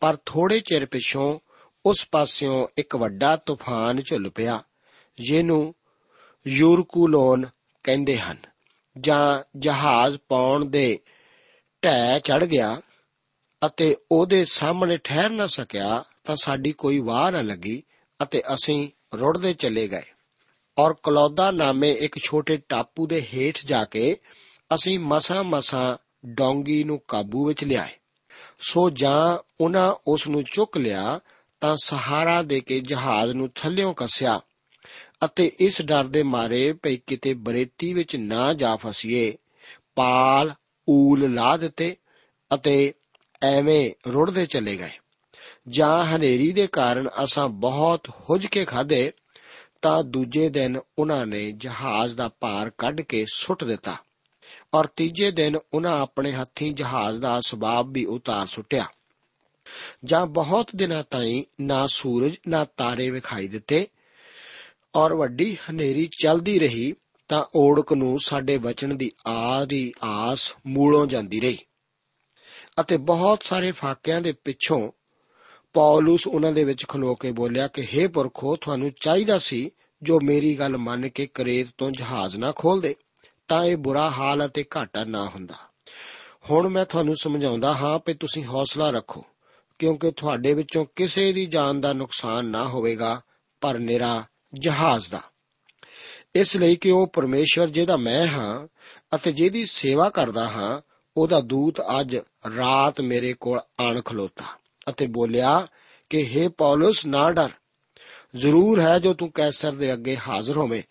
ਪਰ 0.00 0.16
ਥੋੜੇ 0.26 0.60
ਚਿਰ 0.60 0.86
ਪਿਛੋਂ 0.86 1.38
ਉਸ 1.86 2.08
ਪਾਸਿਓਂ 2.12 2.66
ਇੱਕ 2.78 2.96
ਵੱਡਾ 2.96 3.36
ਤੂਫਾਨ 3.36 4.00
ਝੁੱਲ 4.00 4.30
ਪਿਆ, 4.30 4.62
ਜਿਹਨੂੰ 5.20 5.74
ਯੂਰਕੂਲੋਨ 6.46 7.46
ਕਹਿੰਦੇ 7.82 8.18
ਹਨ, 8.18 8.36
ਜਾਂ 9.00 9.42
ਜਹਾਜ਼ 9.56 10.18
ਪਾਉਣ 10.28 10.64
ਦੇ 10.64 10.98
ਢਹਿ 11.84 12.20
ਚੜ 12.20 12.44
ਗਿਆ 12.44 12.80
ਅਤੇ 13.66 13.96
ਉਹਦੇ 14.12 14.44
ਸਾਹਮਣੇ 14.44 14.98
ਠਹਿਰ 14.98 15.30
ਨਾ 15.30 15.46
ਸਕਿਆ 15.46 16.04
ਤਾਂ 16.24 16.36
ਸਾਡੀ 16.36 16.72
ਕੋਈ 16.72 16.98
ਵਾਹ 16.98 17.32
ਨਾ 17.32 17.40
ਲੱਗੀ 17.40 17.82
ਅਤੇ 18.22 18.42
ਅਸੀਂ 18.54 18.88
ਰੁੜਦੇ 19.14 19.54
ਚਲੇ 19.54 19.88
ਗਏ। 19.88 20.02
ਔਰ 20.78 20.94
ਕਲੌਦਾ 21.02 21.50
ਨਾਮੇ 21.50 21.92
ਇੱਕ 21.92 22.18
ਛੋਟੇ 22.18 22.56
ਟਾਪੂ 22.56 23.06
ਦੇ 23.06 23.26
ਹੇਠ 23.34 23.66
ਜਾ 23.66 23.84
ਕੇ 23.84 24.16
ਅਸੀਂ 24.74 24.98
ਮਸਾਂ-ਮਸਾਂ 24.98 25.96
ਡੋਂਗੀ 26.26 26.84
ਨੂੰ 26.84 27.00
ਕਾਬੂ 27.08 27.46
ਵਿੱਚ 27.46 27.64
ਲਿਆਏ। 27.64 27.98
ਸੋ 28.60 28.90
ਜਾਂ 28.90 29.38
ਉਹਨਾਂ 29.60 29.94
ਉਸ 30.06 30.28
ਨੂੰ 30.28 30.42
ਚੁੱਕ 30.42 30.76
ਲਿਆ 30.76 31.20
ਤਾਂ 31.60 31.76
ਸਹਾਰਾ 31.76 32.42
ਦੇ 32.42 32.60
ਕੇ 32.60 32.80
ਜਹਾਜ਼ 32.80 33.32
ਨੂੰ 33.32 33.50
ਥੱਲਿਓਂ 33.54 33.94
ਕੱਸਿਆ 33.94 34.40
ਅਤੇ 35.24 35.52
ਇਸ 35.60 35.82
ਡਰ 35.82 36.04
ਦੇ 36.04 36.22
ਮਾਰੇ 36.22 36.72
ਭਈ 36.72 36.96
ਕਿਤੇ 36.96 37.34
ਬਰੇਤੀ 37.34 37.94
ਵਿੱਚ 37.94 38.16
ਨਾ 38.16 38.52
ਜਾ 38.52 38.76
ਫਸੀਏ। 38.76 39.36
ਪਾਲ, 39.94 40.54
ਊਲ 40.90 41.34
ਲਾ 41.34 41.56
ਦਿੱਤੇ 41.56 41.96
ਅਤੇ 42.54 42.94
ਐਵੇਂ 43.42 44.10
ਰੁੜਦੇ 44.10 44.46
ਚਲੇ 44.46 44.76
ਗਏ। 44.76 44.90
ਜਾਂ 45.68 46.04
ਹਨੇਰੀ 46.04 46.52
ਦੇ 46.52 46.66
ਕਾਰਨ 46.66 47.08
ਅਸਾਂ 47.24 47.48
ਬਹੁਤ 47.48 48.08
ਹੁਜ 48.08 48.46
ਕੇ 48.46 48.64
ਖਾਦੇ 48.64 49.12
ਤਾਂ 49.82 50.04
ਦੂਜੇ 50.04 50.48
ਦਿਨ 50.48 50.80
ਉਹਨਾਂ 50.98 51.26
ਨੇ 51.26 51.52
ਜਹਾਜ਼ 51.52 52.16
ਦਾ 52.16 52.28
ਭਾਰ 52.28 52.70
ਕੱਢ 52.70 53.00
ਕੇ 53.00 53.24
ਸੁੱਟ 53.32 53.64
ਦਿੱਤਾ। 53.64 53.96
ਔਰ 54.74 54.86
ਤੀਜੇ 54.86 55.30
ਦਿਨ 55.30 55.56
ਉਹਨਾਂ 55.74 56.00
ਆਪਣੇ 56.00 56.32
ਹੱਥੀਂ 56.32 56.72
ਜਹਾਜ਼ 56.72 57.20
ਦਾ 57.20 57.40
ਸਬਾਬ 57.40 57.92
ਵੀ 57.92 58.04
ਉਤਾਰ 58.04 58.46
ਸੁੱਟਿਆ। 58.46 58.84
ਜਾਂ 60.04 60.26
ਬਹੁਤ 60.26 60.70
ਦਿਨਾਂ 60.76 61.02
ਤਾਈਂ 61.10 61.62
ਨਾ 61.62 61.86
ਸੂਰਜ, 61.86 62.36
ਨਾ 62.48 62.64
ਤਾਰੇ 62.64 63.10
ਵਿਖਾਈ 63.10 63.48
ਦਿੱਤੇ 63.48 63.86
ਔਰ 64.94 65.14
ਵੱਡੀ 65.14 65.56
ਹਨੇਰੀ 65.70 66.10
ਚੱਲਦੀ 66.22 66.58
ਰਹੀ 66.58 66.94
ਤਾਂ 67.28 67.44
ਓੜਕ 67.54 67.92
ਨੂੰ 67.92 68.18
ਸਾਡੇ 68.20 68.56
ਵਚਨ 68.56 68.96
ਦੀ 68.96 69.12
ਆਦੀ 69.26 69.92
ਆਸ 70.02 70.54
ਮੂਲੋਂ 70.66 71.06
ਜਾਂਦੀ 71.06 71.40
ਰਹੀ। 71.40 71.58
ਅਤੇ 72.80 72.96
ਬਹੁਤ 72.96 73.42
ਸਾਰੇ 73.42 73.70
ਫਾਕਿਆਂ 73.70 74.20
ਦੇ 74.20 74.32
ਪਿੱਛੋਂ 74.32 74.92
ਪੌਲਸ 75.72 76.26
ਉਹਨਾਂ 76.26 76.52
ਦੇ 76.52 76.64
ਵਿੱਚ 76.64 76.86
ਖਲੋ 76.86 77.14
ਕੇ 77.14 77.32
ਬੋਲਿਆ 77.32 77.68
ਕਿ 77.68 77.82
हे 77.82 78.10
ਪੁਰਖੋ, 78.10 78.56
ਤੁਹਾਨੂੰ 78.56 78.92
ਚਾਹੀਦਾ 79.00 79.38
ਸੀ 79.38 79.70
ਜੋ 80.02 80.18
ਮੇਰੀ 80.24 80.58
ਗੱਲ 80.58 80.76
ਮੰਨ 80.76 81.08
ਕੇ 81.08 81.26
ਕਰੇਤ 81.26 81.66
ਤੋਂ 81.78 81.90
ਜਹਾਜ਼ 81.90 82.36
ਨਾ 82.36 82.52
ਖੋਲਦੇ 82.56 82.94
ਤਾਂ 83.48 83.64
ਇਹ 83.64 83.76
ਬੁਰਾ 83.76 84.10
ਹਾਲ 84.10 84.46
ਅਤੇ 84.46 84.64
ਘਾਟਾ 84.76 85.04
ਨਾ 85.04 85.28
ਹੁੰਦਾ। 85.28 85.54
ਹੁਣ 86.50 86.68
ਮੈਂ 86.68 86.84
ਤੁਹਾਨੂੰ 86.84 87.16
ਸਮਝਾਉਂਦਾ 87.16 87.74
ਹਾਂ 87.74 87.98
ਕਿ 87.98 88.14
ਤੁਸੀਂ 88.14 88.44
ਹੌਸਲਾ 88.44 88.90
ਰੱਖੋ, 88.90 89.24
ਕਿਉਂਕਿ 89.78 90.10
ਤੁਹਾਡੇ 90.10 90.54
ਵਿੱਚੋਂ 90.54 90.86
ਕਿਸੇ 90.96 91.32
ਦੀ 91.32 91.46
ਜਾਨ 91.46 91.80
ਦਾ 91.80 91.92
ਨੁਕਸਾਨ 91.92 92.44
ਨਾ 92.44 92.64
ਹੋਵੇਗਾ, 92.64 93.20
ਪਰ 93.60 93.78
ਨਿਰਾ 93.78 94.24
ਜਹਾਜ਼ 94.54 95.10
ਦਾ। 95.10 95.20
ਇਸ 96.34 96.56
ਲਈ 96.56 96.76
ਕਿ 96.76 96.90
ਉਹ 96.90 97.06
ਪਰਮੇਸ਼ਵਰ 97.06 97.66
ਜਿਹਦਾ 97.66 97.96
ਮੈਂ 97.96 98.28
ਹਾਂ 98.28 98.68
ਅਤੇ 99.14 99.32
ਜਿਹਦੀ 99.32 99.64
ਸੇਵਾ 99.64 100.10
ਕਰਦਾ 100.10 100.48
ਹਾਂ, 100.48 100.80
ਉਹਦਾ 101.16 101.40
ਦੂਤ 101.40 101.80
ਅੱਜ 101.80 102.16
ਰਾਤ 102.56 103.00
ਮੇਰੇ 103.00 103.32
ਕੋਲ 103.32 103.60
ਆਣ 103.80 104.00
ਖਲੋਤਾ 104.00 104.44
ਅਤੇ 104.88 105.06
ਬੋਲਿਆ 105.06 105.66
ਕਿ 106.10 106.30
हे 106.36 106.50
ਪੌਲਸ, 106.50 107.06
ਨਾ 107.06 107.30
ਡਰ। 107.30 107.50
ਜ਼ਰੂਰ 108.36 108.80
ਹੈ 108.80 108.98
ਜੋ 108.98 109.14
ਤੂੰ 109.14 109.30
ਕੈਸਰ 109.32 109.72
ਦੇ 109.72 109.92
ਅੱਗੇ 109.92 110.16
ਹਾਜ਼ਰ 110.16 110.56
ਹੋਵੇਂ 110.56 110.82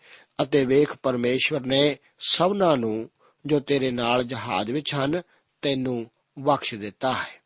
ਅਤੇ 0.42 0.66
ਵੇਖ 0.66 0.96
ਪਰਮੇਸ਼ਵਰ 1.04 1.62
ਨੇ 1.62 1.98
ਸਭਨਾਂ 2.20 2.78
ਨੂੰ 2.78 3.10
ਜੋ 3.46 3.60
ਤੇਰੇ 3.60 3.92
ਨਾਲ 3.92 4.24
ਜਹਾਜ਼ 4.24 4.72
ਵਿੱਚ 4.72 4.96
ਹਨ, 4.96 5.22
ਤੈਨੂੰ 5.62 6.12
ਬਖਸ਼ 6.40 6.76
ਦਿੱਤਾ 6.76 7.14
ਹੈ। 7.14 7.42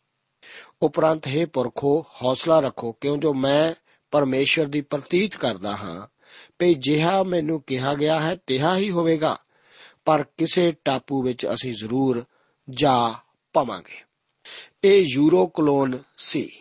ਉਪਰੰਤ, 0.81 1.27
ਹੈ 1.27 1.45
ਪੁਰਖੋ, 1.45 2.05
ਹੌਸਲਾ 2.23 2.59
ਰੱਖੋ, 2.59 2.91
ਕਿਉਂ 2.91 3.17
ਜੋ 3.17 3.33
ਮੈਂ 3.33 3.73
ਪਰਮੇਸ਼ਵਰ 4.11 4.65
ਦੀ 4.65 4.81
ਪ੍ਰਤੀਤ 4.81 5.35
ਕਰਦਾ 5.35 5.75
ਹਾਂ, 5.75 6.07
ਭਈ 6.59 6.73
ਜਿਹਾ 6.73 7.23
ਮੈਨੂੰ 7.23 7.61
ਕਿਹਾ 7.61 7.93
ਗਿਆ 7.93 8.19
ਹੈ, 8.19 8.35
ਤਿਹਾ 8.47 8.77
ਹੀ 8.77 8.91
ਹੋਵੇਗਾ, 8.91 9.37
ਪਰ 10.05 10.25
ਕਿਸੇ 10.37 10.73
ਟਾਪੂ 10.85 11.23
ਵਿੱਚ 11.23 11.45
ਅਸੀਂ 11.45 11.73
ਜ਼ਰੂਰ 11.73 12.25
ਜਾ 12.69 13.13
ਪਵਾਂਗੇ। 13.53 14.03
ਇਹ 14.83 15.05
ਯੂਰੋ 15.13 15.47
ਕਲੋਨ 15.47 15.99
ਸੀ। 16.17 16.51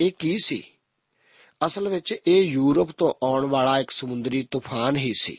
ਇਹ 0.00 0.12
ਕੀ 0.18 0.38
ਸੀ? 0.44 0.71
ਅਸਲ 1.66 1.88
ਵਿੱਚ 1.88 2.14
ਇਹ 2.26 2.42
ਯੂਰਪ 2.42 2.90
ਤੋਂ 2.90 3.14
ਆਉਣ 3.22 3.46
ਵਾਲਾ 3.46 3.78
ਇੱਕ 3.78 3.90
ਸਮੁੰਦਰੀ 3.90 4.48
ਤੂਫਾਨ 4.50 4.96
ਹੀ 4.96 5.12
ਸੀ। 5.20 5.36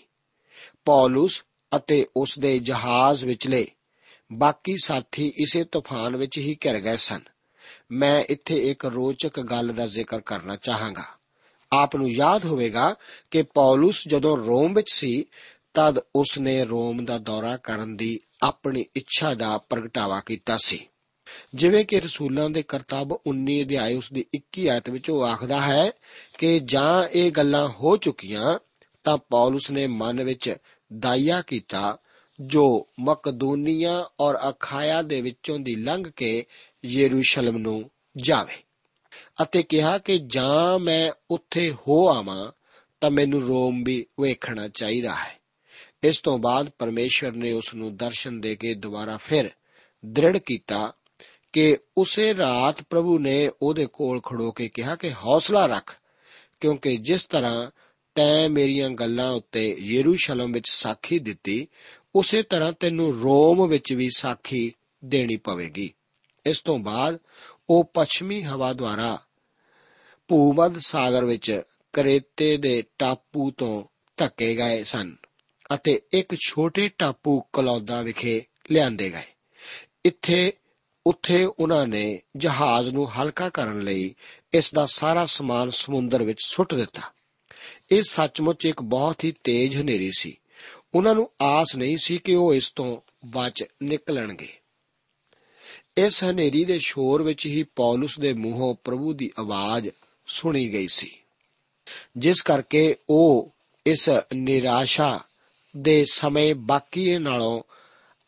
ਪੌਲਸ 0.85 1.43
ਅਤੇ 1.75 2.07
ਉਸ 2.17 2.39
ਦੇ 2.39 2.59
ਜਹਾਜ਼ 2.59 3.25
ਵਿਚਲੇ 3.25 3.67
ਬਾਕੀ 4.33 4.77
ਸਾਥੀ 4.83 5.33
ਇਸੇ 5.37 5.63
ਤੂਫਾਨ 5.63 6.17
ਵਿੱਚ 6.17 6.37
ਹੀ 6.37 6.57
ਘਿਰ 6.65 6.79
ਗਏ 6.79 6.95
ਸਨ। 6.95 7.19
ਮੈਂ 7.91 8.23
ਇੱਥੇ 8.29 8.71
ਇੱਕ 8.71 8.85
ਰੋਚਕ 8.85 9.39
ਗੱਲ 9.39 9.67
ਦਾ 9.67 9.87
ਜ਼ਿਕਰ 9.87 10.21
ਕਰਨਾ 10.21 10.55
ਚਾਹਾਂਗਾ। 10.55 11.03
ਆਪ 11.71 11.95
ਨੂੰ 11.95 12.09
ਯਾਦ 12.09 12.45
ਹੋਵੇਗਾ 12.45 12.95
ਕਿ 13.31 13.43
ਪੌਲਸ 13.43 14.07
ਜਦੋਂ 14.07 14.37
ਰੋਮ 14.37 14.73
ਵਿੱਚ 14.73 14.91
ਸੀ, 14.93 15.25
ਤਦ 15.73 15.99
ਉਸ 16.15 16.39
ਨੇ 16.39 16.65
ਰੋਮ 16.65 17.05
ਦਾ 17.05 17.17
ਦੌਰਾ 17.17 17.57
ਕਰਨ 17.57 17.97
ਦੀ 17.97 18.19
ਆਪਣੀ 18.43 18.85
ਇੱਛਾ 18.95 19.33
ਦਾ 19.33 19.57
ਪ੍ਰਗਟਾਵਾ 19.57 20.19
ਕੀਤਾ 20.19 20.57
ਸੀ। 20.57 20.87
ਜਿਵੇਂ 21.53 21.85
ਕਿ 21.85 21.99
ਰਸੂਲਾਂ 21.99 22.49
ਦੇ 22.49 22.63
ਕਰਤੱਵ 22.63 23.17
19 23.27 23.61
ਅਧਿਆਇ 23.61 23.93
ਉਸ 23.93 24.13
ਦੀ 24.13 24.25
21 24.35 24.67
ਆਇਤ 24.67 24.89
ਵਿੱਚ 24.89 25.09
ਉਹ 25.09 25.23
ਆਖਦਾ 25.23 25.61
ਹੈ 25.61 25.91
ਕਿ 26.37 26.61
ਜਾਂ 26.65 27.07
ਇਹ 27.07 27.31
ਗੱਲਾਂ 27.31 27.69
ਹੋ 27.69 27.97
ਚੁੱਕੀਆਂ 27.97 28.59
ਤਾਂ 29.03 29.17
ਪੌਲਸ 29.17 29.71
ਨੇ 29.71 29.87
ਮਨ 29.87 30.23
ਵਿੱਚ 30.23 30.55
ਦਾਇਆ 30.99 31.41
ਕੀਤਾ, 31.41 31.97
ਜੋ 32.41 32.87
ਮਕਦੂਨੀਆ 32.99 34.09
ਔਰ 34.19 34.37
ਅਖਾਇਆ 34.49 35.01
ਦੇ 35.01 35.21
ਵਿੱਚੋਂ 35.21 35.59
ਦੀ 35.59 35.75
ਲੰਘ 35.75 36.03
ਕੇ 36.15 36.45
ਯਰੂਸ਼ਲਮ 36.85 37.57
ਨੂੰ 37.57 37.91
ਜਾਵੇ 38.17 38.63
ਅਤੇ 39.41 39.63
ਕਿਹਾ 39.63 39.97
ਕਿ 39.97 40.19
ਜਾਂ 40.27 40.79
ਮੈਂ 40.79 41.11
ਉੱਥੇ 41.31 41.71
ਹੋ 41.71 42.09
ਆਵਾਂ 42.09 42.51
ਤਾਂ 43.01 43.11
ਮੈਨੂੰ 43.11 43.41
ਰੋਮ 43.41 43.83
ਵੀ 43.83 44.05
ਵੇਖਣਾ 44.21 44.67
ਚਾਹੀਦਾ 44.67 45.15
ਹੈ। 45.15 45.43
ਇਸ 46.03 46.19
ਤੋਂ 46.19 46.37
ਬਾਅਦ 46.37 46.69
ਪਰਮੇਸ਼ਵਰ 46.69 47.31
ਨੇ 47.31 47.51
ਉਸ 47.51 47.73
ਨੂੰ 47.75 47.97
ਦਰਸ਼ਨ 47.97 48.41
ਦੇ 48.41 48.55
ਕੇ 48.55 48.73
ਦੁਬਾਰਾ 48.73 49.17
ਫਿਰ 49.17 49.51
ਦ੍ਰਿੜ 50.05 50.37
ਕੀਤਾ 50.37 50.93
ਕਿ 51.53 51.77
ਉਸੇ 51.97 52.35
ਰਾਤ 52.35 52.81
ਪ੍ਰਭੂ 52.81 53.19
ਨੇ 53.19 53.51
ਉਹਦੇ 53.61 53.87
ਕੋਲ 53.93 54.21
ਖੜੋ 54.21 54.51
ਕੇ 54.51 54.69
ਕਿਹਾ 54.69 54.95
ਕਿ 54.95 55.11
ਹੌਸਲਾ 55.13 55.65
ਰੱਖ, 55.65 55.95
ਕਿਉਂਕਿ 56.59 56.97
ਜਿਸ 56.97 57.25
ਤਰ੍ਹਾਂ 57.25 57.71
ਤੈਂ 58.15 58.49
ਮੇਰੀਆਂ 58.49 58.89
ਗੱਲਾਂ 58.89 59.31
ਉੱਤੇ 59.31 59.75
ਯਰੂਸ਼ਲਮ 59.79 60.51
ਵਿੱਚ 60.51 60.69
ਸਾਖੀ 60.69 61.19
ਦਿੱਤੀ, 61.19 61.67
ਉਸੇ 62.15 62.43
ਤਰ੍ਹਾਂ 62.43 62.73
ਤੈਨੂੰ 62.73 63.21
ਰੋਮ 63.21 63.67
ਵਿੱਚ 63.67 63.93
ਵੀ 63.93 64.09
ਸਾਖੀ 64.15 64.73
ਦੇਣੀ 65.05 65.37
ਪਵੇਗੀ। 65.37 65.93
ਇਸ 66.45 66.59
ਤੋਂ 66.59 66.79
ਬਾਅਦ 66.79 67.19
ਉਹ 67.69 67.83
ਪੱਛਮੀ 67.93 68.43
ਹਵਾ 68.43 68.73
ਦੁਆਰਾ 68.73 69.19
ਭੂਮੱਧ 70.27 70.77
ਸਾਗਰ 70.77 71.25
ਵਿੱਚ 71.25 71.61
ਕਰੇਤੇ 71.93 72.57
ਦੇ 72.57 72.83
ਟਾਪੂ 72.99 73.51
ਤੋਂ 73.51 73.83
ਧੱਕੇ 74.17 74.55
ਗਏ 74.55 74.83
ਸਨ 74.83 75.15
ਅਤੇ 75.73 76.01
ਇੱਕ 76.11 76.35
ਛੋਟੇ 76.35 76.89
ਟਾਪੂ 76.97 77.43
ਕਲੌਦਾ 77.53 78.01
ਵਿਖੇ 78.01 78.45
ਲਿਆਂਦੇ 78.71 79.09
ਗਏ। 79.09 79.33
ਇੱਥੇ 80.05 80.53
ਉੱਥੇ 81.07 81.45
ਉਹਨਾਂ 81.45 81.87
ਨੇ 81.87 82.21
ਜਹਾਜ਼ 82.35 82.89
ਨੂੰ 82.89 83.11
ਹਲਕਾ 83.11 83.49
ਕਰਨ 83.49 83.81
ਲਈ 83.81 84.15
ਇਸ 84.53 84.73
ਦਾ 84.73 84.85
ਸਾਰਾ 84.85 85.25
ਸਮਾਨ 85.25 85.69
ਸਮੁੰਦਰ 85.69 86.23
ਵਿੱਚ 86.23 86.39
ਸੁੱਟ 86.45 86.73
ਦਿੱਤਾ। 86.73 87.01
ਇਹ 87.91 88.03
ਸੱਚਮੁੱਚ 88.03 88.65
ਇੱਕ 88.65 88.81
ਬਹੁਤ 88.81 89.23
ਹੀ 89.23 89.33
ਤੇਜ਼ 89.43 89.81
ਹਨੇਰੀ 89.81 90.11
ਸੀ। 90.17 90.37
ਉਹਨਾਂ 90.95 91.15
ਨੂੰ 91.15 91.31
ਆਸ 91.41 91.75
ਨਹੀਂ 91.75 91.97
ਸੀ 91.97 92.17
ਕਿ 92.17 92.35
ਉਹ 92.35 92.53
ਇਸ 92.53 92.71
ਤੋਂ 92.71 93.01
ਬਚ 93.25 93.63
ਨਿਕਲਣਗੇ। 93.83 94.49
ਇਸ 95.97 96.23
ਹਨੇਰੀ 96.23 96.65
ਦੇ 96.65 96.79
ਸ਼ੋਰ 96.79 97.23
ਵਿੱਚ 97.23 97.45
ਹੀ 97.45 97.63
ਪੌਲਸ 97.63 98.19
ਦੇ 98.19 98.33
ਮੂੰਹੋਂ 98.33 98.75
ਪ੍ਰਭੂ 98.83 99.13
ਦੀ 99.13 99.31
ਆਵਾਜ਼ 99.39 99.89
ਸੁਣੀ 100.27 100.69
ਗਈ 100.69 100.87
ਸੀ। 100.87 101.11
ਜਿਸ 102.17 102.41
ਕਰਕੇ 102.41 102.95
ਉਹ 103.09 103.53
ਇਸ 103.85 104.09
ਨਿਰਾਸ਼ਾ 104.33 105.23
ਦੇ 105.77 106.05
ਸਮੇਂ 106.11 106.55
ਬਾਕੀ 106.55 107.17
ਨਾਲੋਂ 107.17 107.63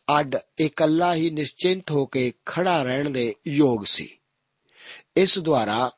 ਅੱਡ 0.08 0.36
ਇਕੱਲਾ 0.58 1.14
ਹੀ 1.14 1.30
ਨਿਸ਼ਚਿੰਤ 1.30 1.90
ਹੋ 1.90 2.06
ਕੇ 2.06 2.32
ਖੜਾ 2.46 2.82
ਰਹਿਣ 2.82 3.10
ਦੇ 3.10 3.34
ਯੋਗ 3.48 3.84
ਸੀ। 3.84 4.18
ਇਸ 5.16 5.38
ਦੁਆਰਾ 5.38 5.92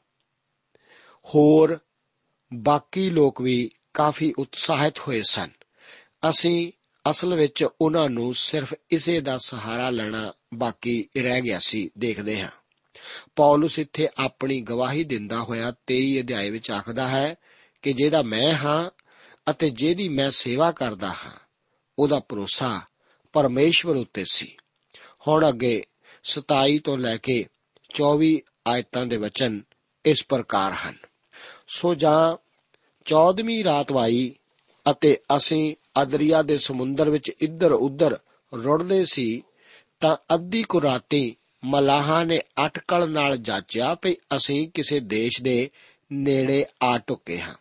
ਹੋਰ 1.35 1.79
ਬਾਕੀ 2.55 3.11
ਲੋਕ 3.11 3.41
ਵੀ 3.41 3.71
ਕਾਫੀ 3.95 4.33
ਉਤਸ਼ਾਹਿਤ 4.39 4.99
ਹੋਏ 4.99 5.23
ਸਨ। 5.23 5.51
ਅਸੀਂ 6.29 6.73
ਅਸਲ 7.11 7.35
ਵਿੱਚ 7.35 7.67
ਉਹਨਾਂ 7.81 8.11
ਨੂੰ 8.11 8.35
ਸਿਰਫ 8.35 8.75
ਇਸੇ 8.91 9.21
ਦਾ 9.21 9.39
ਸਹਾਰਾ 9.39 9.91
ਲੈਣਾ 9.91 10.33
ਬਾਕੀ 10.55 11.09
ਰਹਿ 11.17 11.41
ਗਿਆ 11.41 11.59
ਸੀ, 11.59 11.91
ਦੇਖਦੇ 11.99 12.43
ਹਾਂ। 12.43 12.51
ਪੌਲਸ 13.37 13.79
ਇੱਥੇ 13.79 14.09
ਆਪਣੀ 14.19 14.61
ਗਵਾਹੀ 14.61 15.05
ਦਿੰਦਾ 15.05 15.43
ਹੋਇਆ 15.43 15.73
23 15.87 16.21
ਅਧਿਆਏ 16.21 16.51
ਵਿੱਚ 16.51 16.71
ਆਖਦਾ 16.71 17.09
ਹੈ 17.09 17.35
ਕਿ 17.83 17.93
ਜਿਹਦਾ 17.93 18.23
ਮੈਂ 18.23 18.55
ਹਾਂ 18.55 18.91
ਅਤੇ 19.51 19.71
ਜਿਹਦੀ 19.71 20.09
ਮੈਂ 20.09 20.31
ਸੇਵਾ 20.31 20.73
ਕਰਦਾ 20.73 21.09
ਹਾਂ, 21.09 21.39
ਉਹਦਾ 21.99 22.21
ਭਰੋਸਾ 22.21 22.81
ਪਰਮੇਸ਼ਵਰ 23.33 23.97
ਉੱਤੇ 23.97 24.25
ਸੀ। 24.31 24.57
ਹੁਣ 25.29 25.49
ਅੱਗੇ 25.49 25.85
27 26.23 26.79
ਤੋਂ 26.79 26.99
ਲੈ 26.99 27.17
ਕੇ 27.17 27.47
24 27.95 28.41
ਆਇਤਾਂ 28.67 29.07
ਦੇ 29.07 29.17
ਵਚਨ 29.17 29.63
ਇਸ 30.05 30.25
ਪ੍ਰਕਾਰ 30.29 30.73
ਹਨ। 30.73 30.95
ਸੋ 31.69 31.95
ਜਾਂ 31.95 32.37
14ਵੀਂ 33.05 33.65
ਰਾਤ 33.65 33.93
ਵਾਈ 33.93 34.35
ਅਤੇ 34.91 35.19
ਅਸੀਂ 35.37 35.77
ਅਦਰੀਆ 36.03 36.43
ਦੇ 36.43 36.59
ਸਮੁੰਦਰ 36.59 37.11
ਵਿੱਚ 37.11 37.29
ਇੱਧਰ 37.41 37.73
ਉੱਧਰ 37.73 38.19
ਰੁੜਦੇ 38.55 39.05
ਸੀ, 39.05 39.43
ਤਾਂ 40.01 40.17
ਅੱਧੀ 40.35 40.63
ਕੁ 40.63 40.81
ਰਾਤੀ 40.81 41.37
ਮਲਾਹਾਂ 41.65 42.25
ਨੇ 42.25 42.41
ਅਟਕਲ 42.67 43.11
ਨਾਲ 43.11 43.37
ਜਾਚਿਆ 43.37 43.95
ਕਿ 43.95 44.17
ਅਸੀਂ 44.37 44.69
ਕਿਸੇ 44.75 45.01
ਦੇਸ਼ 45.01 45.43
ਦੇ 45.43 45.71
ਨੇੜੇ 46.13 46.65
ਆ 46.83 46.99
ਟੁੱਕੇ 46.99 47.41
ਹਾਂ। 47.41 47.55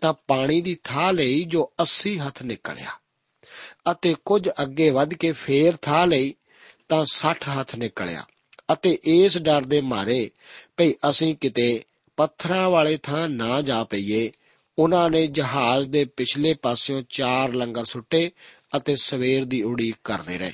ਤਾਂ 0.00 0.14
ਪਾਣੀ 0.26 0.60
ਦੀ 0.60 0.78
ਥਾਂ 0.84 1.12
ਲਈ 1.12 1.44
ਜੋ 1.44 1.72
80 1.80 2.18
ਹੱਥ 2.18 2.42
ਨਿਕਲਿਆ। 2.42 3.00
ਅਤੇ 3.90 4.14
ਕੁਝ 4.24 4.48
ਅੱਗੇ 4.62 4.90
ਵੱਧ 4.90 5.14
ਕੇ 5.14 5.32
ਫੇਰ 5.32 5.76
ਥਾਂ 5.76 6.06
ਲਈ 6.06 6.34
ਤਾਂ 6.88 7.04
60 7.12 7.48
ਹੱਥ 7.58 7.76
ਨਿਕਲਿਆ 7.76 8.24
ਅਤੇ 8.72 8.98
ਇਸ 9.04 9.38
ਡਰ 9.38 9.62
ਦੇ 9.62 9.80
ਮਾਰੇ, 9.80 10.30
ਭਈ 10.76 10.92
ਅਸੀਂ 11.10 11.36
ਕਿਤੇ 11.36 11.82
ਪੱਥਰਾਂ 12.16 12.70
ਵਾਲੇ 12.70 12.96
ਥਾਂ 12.96 13.28
ਨਾ 13.28 13.60
ਜਾ 13.62 13.84
ਪਈਏ। 13.84 14.32
ਉਹਨਾਂ 14.78 15.10
ਨੇ 15.10 15.26
ਜਹਾਜ਼ 15.26 15.90
ਦੇ 15.90 16.04
ਪਿਛਲੇ 16.04 16.54
ਪਾਸਿਓਂ 16.54 17.02
ਚਾਰ 17.10 17.52
ਲੰਗਰ 17.52 17.84
ਸੁੱਟੇ 17.84 18.30
ਅਤੇ 18.76 18.96
ਸਵੇਰ 18.96 19.44
ਦੀ 19.44 19.62
ਉਡੀਕ 19.62 19.96
ਕਰਦੇ 20.04 20.38
ਰਹੇ। 20.38 20.52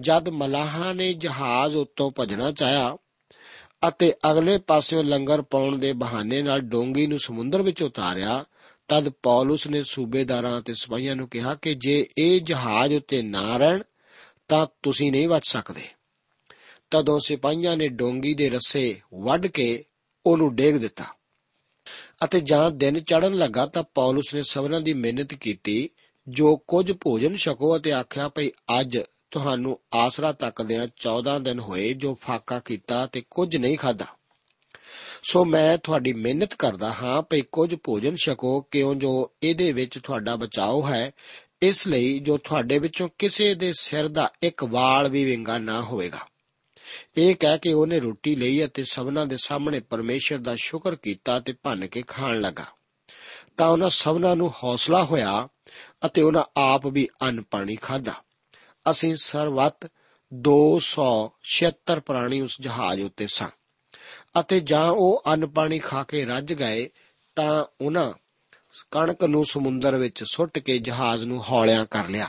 ਜਦ 0.00 0.28
ਮਲਾਹਾਂ 0.28 0.94
ਨੇ 0.94 1.12
ਜਹਾਜ਼ 1.14 1.76
ਉੱਤੋਂ 1.76 2.10
ਭਜਣਾ 2.20 2.52
ਚਾਹਿਆ 2.52 2.96
ਅਤੇ 3.88 4.12
ਅਗਲੇ 4.30 4.58
ਪਾਸਿਓਂ 4.58 5.04
ਲੰਗਰ 5.04 5.42
ਪਾਉਣ 5.42 5.78
ਦੇ 5.78 5.92
ਬਹਾਨੇ 5.92 6.42
ਨਾਲ 6.42 6.60
ਡੋਂਗੀ 6.60 7.06
ਨੂੰ 7.06 7.18
ਸਮੁੰਦਰ 7.18 7.62
ਵਿੱਚ 7.62 7.82
ਉਤਾਰਿਆ 7.82 8.44
ਤਦ 8.88 9.08
ਪੌਲਸ 9.08 9.66
ਨੇ 9.66 9.82
ਸੂਬੇਦਾਰਾਂ 9.82 10.60
ਅਤੇ 10.60 10.74
ਸਿਪਾਹੀਆਂ 10.74 11.16
ਨੂੰ 11.16 11.28
ਕਿਹਾ 11.28 11.54
ਕਿ 11.54 11.74
ਜੇ 11.74 12.06
ਇਹ 12.18 12.40
ਜਹਾਜ਼ 12.40 12.94
ਉੱਤੇ 12.94 13.22
ਨਾ 13.22 13.56
ਰਹਿਣ, 13.56 13.82
ਤਾਂ 14.48 14.66
ਤੁਸੀਂ 14.82 15.12
ਨਹੀਂ 15.12 15.28
ਬਚ 15.28 15.42
ਸਕਦੇ। 15.46 15.82
ਤਦੋਂ 16.90 17.18
ਸਿਪਾਹੀਆਂ 17.18 17.76
ਨੇ 17.76 17.88
ਡੋਂਗੀ 17.88 18.34
ਦੇ 18.34 18.50
ਰੱਸੇ 18.50 19.00
ਵੱਢ 19.14 19.46
ਕੇ 19.46 19.84
ਉਹਨੂੰ 20.26 20.54
ਡੇਗ 20.54 20.76
ਦਿੱਤਾ। 20.76 21.04
ਅਤੇ 22.24 22.40
ਜਾਂ 22.40 22.70
ਦਿਨ 22.70 23.00
ਚੜਨ 23.00 23.34
ਲੱਗਾ 23.34 23.66
ਤਾਂ 23.66 23.82
ਪੌਲਸ 23.82 24.34
ਨੇ 24.34 24.42
ਸਭਨਾਂ 24.42 24.80
ਦੀ 24.80 24.92
ਮਿਹਨਤ 24.92 25.34
ਕੀਤੀ, 25.34 25.90
ਜੋ 26.28 26.56
ਕੁਝ 26.56 26.92
ਭੋਜਨ 26.92 27.36
ਛਕੋ 27.36 27.76
ਅਤੇ 27.76 27.92
ਆਖਿਆ, 27.92 28.28
ਭਈ 28.28 28.48
ਅੱਜ 28.80 28.98
ਤੁਹਾਨੂੰ 29.30 29.80
ਆਸਰਾ 29.94 30.32
ਤੱਕਦਿਆਂ 30.32 30.88
14 30.96 31.38
ਦਿਨ 31.38 31.58
ਹੋਏ 31.58 31.92
ਜੋ 31.92 32.14
ਫਾਕਾ 32.14 32.58
ਕੀਤਾ 32.58 33.06
ਤੇ 33.06 33.22
ਕੁਝ 33.30 33.56
ਨਹੀਂ 33.56 33.78
ਖਾਦਾ 33.78 34.06
ਸੋ 35.30 35.44
ਮੈਂ 35.44 35.78
ਤੁਹਾਡੀ 35.78 36.12
ਮਿਹਨਤ 36.12 36.54
ਕਰਦਾ 36.54 36.92
ਹਾਂ, 36.92 37.22
ਭਈ 37.22 37.42
ਕੁਝ 37.52 37.74
ਭੋਜਨ 37.84 38.16
ਛਕੋ, 38.16 38.60
ਕਿਉਂ 38.60 38.94
ਜੋ 38.94 39.32
ਇਹਦੇ 39.42 39.72
ਵਿੱਚ 39.72 39.98
ਤੁਹਾਡਾ 39.98 40.36
ਬਚਾਓ 40.36 40.86
ਹੈ, 40.88 41.10
ਇਸ 41.62 41.88
ਲਈ 41.88 42.18
ਜੋ 42.18 42.36
ਤੁਹਾਡੇ 42.36 42.78
ਵਿੱਚੋਂ 42.78 43.08
ਕਿਸੇ 43.18 43.54
ਦੇ 43.54 43.72
ਸਿਰ 43.78 44.08
ਦਾ 44.08 44.32
ਇੱਕ 44.42 44.64
ਵਾਲ 44.64 45.08
ਵੀ 45.08 45.24
ਵਿੰਗਾ 45.24 45.58
ਨਾ 45.58 45.82
ਹੋਵੇਗਾ। 45.82 46.18
ਇਹ 47.16 47.36
ਕਹਿ 47.36 47.58
ਕੇ 47.58 47.72
ਉਹਨੇ 47.72 48.00
ਰੋਟੀ 48.00 48.36
ਲਈ 48.36 48.64
ਅਤੇ 48.64 48.84
ਸਭਨਾਂ 48.84 49.26
ਦੇ 49.26 49.36
ਸਾਹਮਣੇ 49.36 49.80
ਪਰਮੇਸ਼ਰ 49.80 50.38
ਦਾ 50.38 50.54
ਸ਼ੁਕਰ 50.54 50.96
ਕੀਤਾ 50.96 51.40
ਤੇ 51.40 51.54
ਭੰਨ 51.62 51.86
ਕੇ 51.86 52.02
ਖਾਣ 52.02 52.40
ਲੱਗਾ। 52.40 52.64
ਤਾਂ 53.56 53.68
ਉਹਨਾਂ 53.68 53.90
ਸਭਨਾਂ 53.90 54.36
ਨੂੰ 54.36 54.54
ਹੌਸਲਾ 54.64 55.04
ਹੋਇਆ 55.04 55.48
ਅਤੇ 56.06 56.22
ਉਹਨਾਂ 56.22 56.44
ਆਪ 56.56 56.86
ਵੀ 56.86 57.08
ਅੰਨ 57.22 57.42
ਪਾਣੀ 57.42 57.76
ਖਾਦਾ 57.76 58.12
ਅਸੀਂ 58.90 59.16
ਸਰਵਤ 59.16 59.92
276 60.34 62.00
ਪ੍ਰਾਣੀ 62.00 62.40
ਉਸ 62.40 62.56
ਜਹਾਜ਼ 62.60 63.00
ਉੱਤੇ 63.00 63.26
ਸਾਂ। 63.26 63.48
ਅਤੇ 64.40 64.60
ਜਾਂ 64.60 64.90
ਉਹ 64.90 65.22
ਅੰਨ 65.26 65.46
ਪਾਣੀ 65.46 65.78
ਖਾ 65.78 66.02
ਕੇ 66.02 66.24
ਰੱਜ 66.24 66.52
ਗਏ 66.52 66.88
ਤਾਂ 67.36 67.64
ਉਹਨਾਂ 67.80 68.12
ਕਣਕ 68.90 69.24
ਨੂੰ 69.24 69.44
ਸਮੁੰਦਰ 69.44 69.96
ਵਿੱਚ 69.96 70.24
ਸੁੱਟ 70.24 70.58
ਕੇ 70.58 70.78
ਜਹਾਜ਼ 70.78 71.24
ਨੂੰ 71.24 71.50
ਹੌਲਿਆਂ 71.50 71.86
ਕਰ 71.86 72.08
ਲਿਆ। 72.08 72.28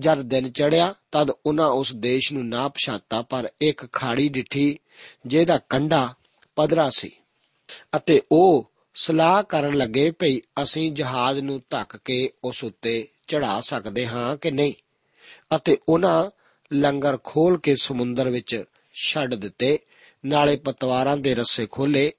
ਜਦ 0.00 0.22
ਦਿਨ 0.22 0.50
ਚੜਿਆ 0.50 0.94
ਤਦ 1.12 1.30
ਉਹਨਾਂ 1.46 1.68
ਉਸ 1.70 1.92
ਦੇਸ਼ 1.92 2.32
ਨੂੰ 2.32 2.48
ਨਾ 2.48 2.68
ਪਛਾਤਾ, 2.68 3.22
ਪਰ 3.22 3.50
ਇੱਕ 3.62 3.92
ਖਾੜੀ 3.92 4.28
ਡਿੱਠੀ 4.28 4.78
ਜਿਹਦਾ 5.26 5.58
ਕੰਡਾ 5.58 6.14
ਪਦਰਾ 6.56 6.90
ਸੀ 6.90 7.10
ਅਤੇ 7.96 8.22
ਉਹ 8.32 8.70
ਸਲਾਹ 8.94 9.42
ਕਰਨ 9.42 9.76
ਲੱਗੇ 9.76 10.10
ਭਈ 10.10 10.38
ਅਸੀਂ 10.62 10.92
ਜਹਾਜ਼ 10.92 11.40
ਨੂੰ 11.40 11.62
ਧੱਕ 11.70 11.96
ਕੇ 11.96 12.30
ਉਸ 12.44 12.64
ਉੱਤੇ 12.64 13.08
ਚੜਾ 13.26 13.60
ਸਕਦੇ 13.60 14.06
ਹਾਂ 14.06 14.36
ਕਿ 14.36 14.50
ਨਹੀਂ 14.50 14.74
ਅਤੇ 15.56 15.78
ਉਹਨਾਂ 15.88 16.30
ਲੰਗਰ 16.72 17.18
ਖੋਲ 17.24 17.58
ਕੇ 17.58 17.76
ਸਮੁੰਦਰ 17.76 18.28
ਵਿੱਚ 18.28 18.64
ਛੱਡ 18.94 19.34
ਦਿੱਤੇ 19.34 19.78
ਨਾਲੇ 20.26 20.56
ਪਤਵਾਰਾਂ 20.56 21.16
ਦੇ 21.16 21.34
ਰੱਸੇ 21.34 21.66
ਖੋਲੇ 21.66 22.12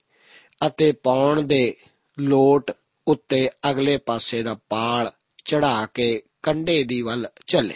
ਅਤੇ 0.68 0.92
ਪੌਣ 0.92 1.42
ਦੇ 1.42 1.76
ਲੋਟ 2.20 2.72
ਉੱਤੇ 3.08 3.50
ਅਗਲੇ 3.70 3.98
ਪਾਸੇ 3.98 4.44
ਦਾ 4.44 4.54
ਪਾਲ 4.70 5.12
ਚੜਾ 5.46 5.86
ਕੇ 5.86 6.24
ਕੰਡੇ 6.44 6.84
ਦੀ 6.84 7.02
ਵੱਲ 7.02 7.28
ਚੱਲੇ। 7.48 7.76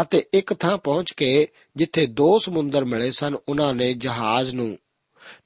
ਅਤੇ 0.00 0.24
ਇੱਕ 0.34 0.54
ਥਾਂ 0.54 0.78
ਪਹੁੰਚ 0.78 1.12
ਕੇ 1.12 1.48
ਜਿੱਥੇ 1.76 2.06
ਦੋ 2.06 2.38
ਸਮੁੰਦਰ 2.38 2.84
ਮਿਲੇ 2.84 3.10
ਸਨ, 3.10 3.36
ਉਹਨਾਂ 3.48 3.74
ਨੇ 3.74 3.94
ਜਹਾਜ਼ 3.94 4.54
ਨੂੰ 4.54 4.78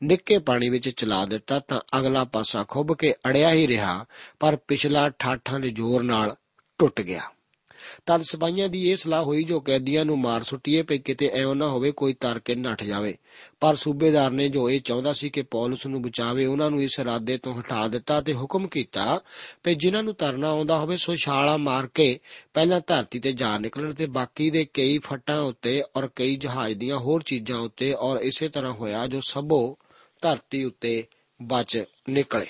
ਨਿੱਕੇ 0.03 0.39
ਪਾਣੀ 0.39 0.69
ਵਿੱਚ 0.69 0.89
ਚਲਾ 0.89 1.27
ਦਿੱਤਾ 1.27 1.59
ਤਾਂ 1.59 1.81
ਅਗਲਾ 1.99 2.25
ਪਾਸਾ 2.25 2.65
ਖੁੱਭ 2.69 2.93
ਕੇ 2.93 3.13
ਅੜਿਆ 3.13 3.53
ਹੀ 3.53 3.67
ਰਿਹਾ, 3.67 4.05
ਪਰ 4.41 4.57
ਪਿਛਲਾ 4.57 5.09
ਠਾਠਾਂ 5.09 5.61
ਦੇ 5.61 5.71
ਜ਼ੋਰ 5.71 6.03
ਨਾਲ 6.03 6.37
ਟੁੱਟ 6.79 7.01
ਗਿਆ। 7.01 7.21
ਤਦ 8.07 8.23
ਸਿਪਾਹੀਆਂ 8.23 8.69
ਦੀ 8.69 8.91
ਇਹ 8.91 8.97
ਸਲਾਹ 8.97 9.23
ਹੋਈ 9.23 9.45
ਜੋ 9.45 9.61
ਕੈਦੀਆਂ 9.61 10.05
ਨੂੰ 10.05 10.19
ਮਾਰ 10.19 10.43
ਸੁੱਟੀਏ 10.43 10.83
ਪਈ 10.83 10.99
ਕਿਤੇ 10.99 11.31
ਐਉਂ 11.35 11.55
ਨਾ 11.55 11.69
ਹੋਵੇ 11.69 11.91
ਕੋਈ 11.91 12.13
ਤਰ 12.13 12.39
ਕੇ 12.39 12.55
ਨੱਠ 12.55 12.83
ਜਾਵੇ। 12.85 13.17
ਪਰ 13.61 13.75
ਸੂਬੇਦਾਰ 13.75 14.31
ਨੇ 14.31 14.49
ਜੋ 14.49 14.71
ਇਹ 14.71 14.81
ਚਾਹੁੰਦਾ 14.81 15.13
ਸੀ 15.13 15.31
ਕਿ 15.31 15.43
ਪੌਲਸ 15.43 15.87
ਨੂੰ 15.87 16.03
ਬਚਾਵੇ, 16.03 16.47
ਉਹਨਾਂ 16.47 16.71
ਨੂੰ 16.71 16.83
ਇਸ 16.83 16.99
ਇਰਾਦੇ 17.01 17.39
ਤੋਂ 17.39 17.61
ਹਟਾ 17.61 17.89
ਦਿੱਤਾ 17.89 18.21
ਤੇ 18.21 18.35
ਹੁਕਮ 18.35 18.69
ਕੀਤਾ 18.69 19.21
ਕਿ 19.65 19.75
ਜਿਨ੍ਹਾਂ 19.75 20.03
ਨੂੰ 20.03 20.15
ਤਰਨਾ 20.15 20.49
ਆਉਂਦਾ 20.49 20.79
ਹੋਵੇ 20.79 20.97
ਸੋ 20.97 21.17
ਛਾਲਾ 21.17 21.57
ਮਾਰ 21.57 21.87
ਕੇ 21.87 22.19
ਪਹਿਲਾਂ 22.55 22.81
ਧਰਤੀ 22.87 23.19
ਤੇ 23.19 23.33
ਜਾ 23.33 23.59
ਨਿਕਲਣ 23.59 23.95
ਤੇ 23.95 24.07
ਬਾਕੀ 24.07 24.51
ਦੇ 24.51 24.67
ਕਈ 24.75 24.99
ਫੱਟਾਂ 24.99 25.43
ਉੱਤੇ 25.43 25.83
ਔਰ 25.97 26.09
ਕਈ 26.17 26.37
ਜਹਾਜ਼ 26.37 26.79
ਦੀਆਂ 26.79 26.99
ਹੋਰ 26.99 27.23
ਚੀਜ਼ਾਂ 27.23 27.59
ਉੱਤੇ 27.59 27.93
ਔਰ 27.93 28.21
ਇਸੇ 28.21 28.49
ਤਰ੍ਹਾਂ 28.49 28.73
ਹੋਇਆ 28.73 29.07
ਜੋ 29.07 29.21
ਸਭੋ 29.29 29.79
ਧਰਤੀ 30.21 30.65
ਉੱਤੇ 30.65 31.05
ਬਚ 31.43 31.85
ਨਿਕਲੇ। 32.11 32.47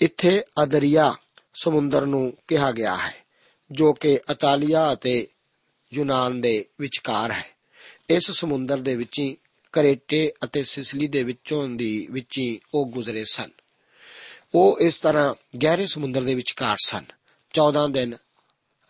ਇੱਥੇ 0.00 0.42
ਅਦਰੀਆ 0.62 1.14
ਸਮੁੰਦਰ 1.54 2.06
ਨੂੰ 2.06 2.32
ਕਿਹਾ 2.48 2.72
ਗਿਆ 2.72 2.96
ਹੈ। 2.96 3.23
ਜੋ 3.72 3.92
ਕਿ 3.92 4.20
ਇਤਾਲੀਆ 4.30 4.92
ਅਤੇ 4.92 5.28
ਯੂਨਾਨ 5.94 6.40
ਦੇ 6.40 6.66
ਵਿਚਕਾਰ 6.80 7.32
ਹੈ। 7.32 7.44
ਇਸ 8.10 8.30
ਸਮੁੰਦਰ 8.30 8.78
ਦੇ 8.78 8.96
ਵਿੱਚ 8.96 9.18
ਹੀ 9.18 9.36
ਕਰੇਟੇ 9.72 10.32
ਅਤੇ 10.44 10.64
ਸਿਸਲੀ 10.64 11.08
ਦੇ 11.08 11.22
ਵਿੱਚੋਂ 11.22 11.68
ਦੀ 11.68 12.08
ਵਿੱਚ 12.10 12.38
ਹੀ 12.38 12.60
ਉਹ 12.74 12.86
ਗੁਜ਼ਰੇ 12.86 13.24
ਸਨ। 13.24 13.50
ਉਹ 14.54 14.78
ਇਸ 14.80 14.98
ਤਰ੍ਹਾਂ 14.98 15.34
ਗਹਿਰੇ 15.62 15.86
ਸਮੁੰਦਰ 15.86 16.22
ਦੇ 16.22 16.34
ਵਿਚਕਾਰ 16.34 16.76
ਸਨ। 16.84 17.04
14 17.52 17.88
ਦਿਨ 17.88 18.14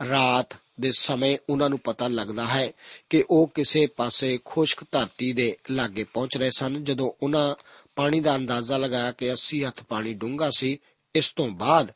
ਰਾਤ 0.08 0.56
ਦੇ 0.80 0.92
ਸਮੇਂ 0.92 1.38
ਉਹਨਾਂ 1.50 1.68
ਨੂੰ 1.70 1.78
ਪਤਾ 1.78 2.08
ਲੱਗਦਾ 2.08 2.46
ਹੈ 2.46 2.72
ਕਿ 3.10 3.24
ਉਹ 3.30 3.50
ਕਿਸੇ 3.54 3.86
ਪਾਸੇ 3.86 4.38
ਖੁਸ਼ਕ 4.44 4.84
ਧਰਤੀ 4.92 5.32
ਦੇ 5.32 5.56
ਲਾਗੇ 5.70 6.04
ਪਹੁੰਚ 6.04 6.36
ਰਹੇ 6.36 6.50
ਸਨ। 6.50 6.84
ਜਦੋਂ 6.84 7.12
ਉਹਨਾਂ 7.22 7.54
ਪਾਣੀ 7.96 8.20
ਦਾ 8.20 8.36
ਅੰਦਾਜ਼ਾ 8.36 8.76
ਲਗਾਇਆ 8.76 9.12
ਕਿ 9.12 9.32
80 9.32 9.64
ਹੱਥ 9.64 9.82
ਪਾਣੀ 9.82 10.14
ਡੂੰਘਾ 10.14 10.50
ਸੀ, 10.56 10.78
ਇਸ 11.14 11.32
ਤੋਂ 11.32 11.48
ਬਾਅਦ 11.48 11.92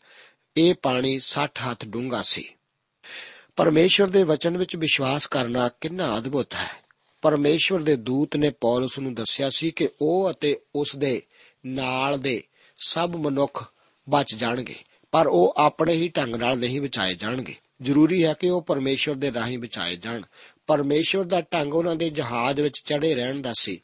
ਇਹ 0.56 0.74
ਪਾਣੀ 0.74 1.20
60 1.20 1.50
ਹੱਥ 1.70 1.84
ਡੂੰਘਾ 1.84 2.22
ਸੀ। 2.22 2.54
ਪਰਮੇਸ਼ਵਰ 3.58 4.08
ਦੇ 4.08 4.22
ਵਚਨ 4.22 4.56
ਵਿੱਚ 4.58 4.76
ਵਿਸ਼ਵਾਸ 4.76 5.26
ਕਰਨਾ 5.26 5.68
ਕਿੰਨਾ 5.80 6.18
ਅਦਭੁਤ 6.18 6.54
ਹੈ। 6.54 6.68
ਪਰਮੇਸ਼ਵਰ 7.22 7.80
ਦੇ 7.80 7.96
ਦੂਤ 7.96 8.36
ਨੇ 8.36 8.50
ਪੌਲਸ 8.50 8.98
ਨੂੰ 8.98 9.14
ਦੱਸਿਆ 9.14 9.50
ਸੀ 9.50 9.70
ਕਿ 9.70 9.88
ਉਹ 10.02 10.30
ਅਤੇ 10.30 10.60
ਉਸ 10.74 10.96
ਦੇ 10.96 11.22
ਨਾਲ 11.66 12.18
ਦੇ 12.18 12.42
ਸਭ 12.88 13.16
ਮਨੁੱਖ 13.16 13.64
ਬਚ 14.08 14.34
ਜਾਣਗੇ, 14.34 14.74
ਪਰ 15.12 15.26
ਉਹ 15.26 15.54
ਆਪਣੇ 15.56 15.94
ਹੀ 15.94 16.08
ਢੰਗ 16.08 16.34
ਨਾਲ 16.34 16.58
ਨਹੀਂ 16.58 16.80
ਬਚਾਏ 16.80 17.14
ਜਾਣਗੇ। 17.14 17.54
ਜ਼ਰੂਰੀ 17.82 18.24
ਹੈ 18.24 18.34
ਕਿ 18.40 18.50
ਉਹ 18.50 18.62
ਪਰਮੇਸ਼ਵਰ 18.62 19.14
ਦੇ 19.14 19.32
ਰਾਹੀਂ 19.32 19.58
ਬਚਾਏ 19.58 19.96
ਜਾਣ। 19.96 20.22
ਪਰਮੇਸ਼ਵਰ 20.66 21.24
ਦਾ 21.24 21.40
ਢੰਗ 21.40 21.74
ਉਹਨਾਂ 21.74 21.96
ਦੇ 21.96 22.10
ਜਹਾਜ਼ 22.10 22.60
ਵਿੱਚ 22.60 22.82
ਚੜੇ 22.84 23.14
ਰਹਿਣ 23.14 23.40
ਦਾ 23.40 23.52
ਸੀ। 23.58 23.80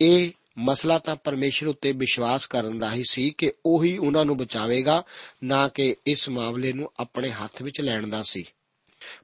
ਇਹ 0.00 0.30
ਮਸਲਾ 0.58 0.98
ਤਾਂ 0.98 1.16
ਪਰਮੇਸ਼ਰ 1.16 1.66
ਉੱਤੇ 1.66 1.92
ਵਿਸ਼ਵਾਸ 1.92 2.46
ਕਰਨ 2.46 2.78
ਦਾ 2.78 2.92
ਹੀ 2.92 3.02
ਸੀ 3.10 3.30
ਕਿ 3.30 3.52
ਉਹੀ 3.66 3.96
ਉਹਨਾਂ 3.98 4.24
ਨੂੰ 4.24 4.36
ਬਚਾਵੇਗਾ, 4.36 5.02
ਨਾ 5.44 5.68
ਕਿ 5.68 5.94
ਇਸ 6.06 6.28
ਮਾਮਲੇ 6.28 6.72
ਨੂੰ 6.72 6.92
ਆਪਣੇ 7.00 7.30
ਹੱਥ 7.30 7.62
ਵਿੱਚ 7.62 7.80
ਲੈਣ 7.80 8.06
ਦਾ 8.06 8.22
ਸੀ। 8.22 8.44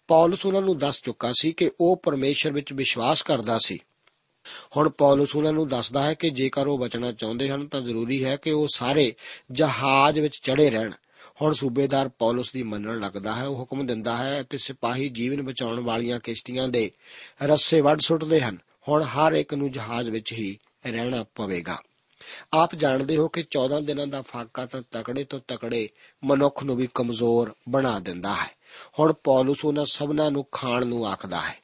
ਪੌਲਸ 0.08 0.46
ਉਹਨਾਂ 0.46 0.62
ਨੂੰ 0.62 0.78
ਦੱਸ 0.78 1.02
ਚੁੱਕਾ 1.02 1.32
ਸੀ 1.40 1.52
ਕਿ 1.52 1.70
ਉਹ 1.80 2.00
ਪਰਮੇਸ਼ਰ 2.02 2.52
ਵਿੱਚ 2.52 2.72
ਵਿਸ਼ਵਾਸ 2.72 3.22
ਕਰਦਾ 3.22 3.58
ਸੀ। 3.58 3.78
ਹੁਣ 4.76 4.88
ਪੌਲਸ 4.88 5.36
ਉਹਨਾਂ 5.36 5.52
ਨੂੰ 5.52 5.68
ਦੱਸਦਾ 5.68 6.02
ਹੈ 6.02 6.14
ਕਿ 6.14 6.30
ਜੇਕਰ 6.30 6.66
ਉਹ 6.66 6.78
ਬਚਣਾ 6.78 7.12
ਚਾਹੁੰਦੇ 7.12 7.48
ਹਨ 7.48 7.66
ਤਾਂ 7.66 7.80
ਜ਼ਰੂਰੀ 7.80 8.24
ਹੈ 8.24 8.36
ਕਿ 8.36 8.50
ਉਹ 8.50 8.68
ਸਾਰੇ 8.74 9.14
ਜਹਾਜ਼ 9.52 10.20
ਵਿੱਚ 10.20 10.38
ਚੜੇ 10.42 10.70
ਰਹਿਣ। 10.70 10.92
ਹੁਣ 11.42 11.52
ਸੂਬੇਦਾਰ 11.52 12.08
ਪੌਲਸ 12.08 12.52
ਦੀ 12.52 12.62
ਮੰਨਣ 12.62 13.00
ਲੱਗਦਾ 13.00 13.34
ਹੈ, 13.34 13.46
ਉਹ 13.46 13.56
ਹੁਕਮ 13.56 13.86
ਦਿੰਦਾ 13.86 14.16
ਹੈ 14.16 14.40
ਅਤੇ 14.40 14.58
ਸਿਪਾਹੀ 14.58 15.08
ਜੀਵਨ 15.08 15.42
ਬਚਾਉਣ 15.42 15.80
ਵਾਲੀਆਂ 15.80 16.20
ਕਿਸ਼ਤੀਆਂ 16.20 16.68
ਦੇ 16.68 16.90
ਰੱਸੇ 17.42 17.80
ਵੱਢ 17.80 18.00
ਸੁੱਟਦੇ 18.00 18.40
ਹਨ। 18.40 18.58
ਹੁਣ 18.88 19.02
ਹਰ 19.02 19.32
ਇੱਕ 19.32 19.54
ਨੂੰ 19.54 19.72
ਜਹਾਜ਼ 19.72 20.10
ਵਿੱਚ 20.10 20.32
ਹੀ 20.32 20.58
ਰਹਿਣਾ 20.86 21.24
ਪਵੇਗਾ। 21.34 21.78
ਆਪ 22.52 22.74
ਜਾਣਦੇ 22.74 23.16
ਹੋ 23.16 23.28
ਕਿ 23.28 23.44
14 23.50 23.80
ਦਿਨਾਂ 23.80 24.06
ਦਾ 24.06 24.22
ਫਾਕਾ 24.22 24.66
ਤਾਂ 24.66 24.82
ਤਕੜੇ 24.90 25.24
ਤੋਂ 25.24 25.40
ਤਕੜੇ 25.48 25.88
ਮਨੁੱਖ 26.24 26.64
ਨੂੰ 26.64 26.76
ਵੀ 26.76 26.88
ਕਮਜ਼ੋਰ 26.94 27.54
ਬਣਾ 27.68 27.98
ਦਿੰਦਾ 27.98 28.34
ਹੈ। 28.34 28.50
ਹੁਣ 28.98 29.12
ਪੌਲਸ 29.12 29.64
ਉਹਨਾਂ 29.64 29.86
ਸਭਨਾਂ 29.86 30.30
ਨੂੰ 30.30 30.46
ਖਾਣ 30.52 30.86
ਨੂੰ 30.86 31.06
ਆਖਦਾ 31.06 31.40
ਹੈ। 31.40 31.54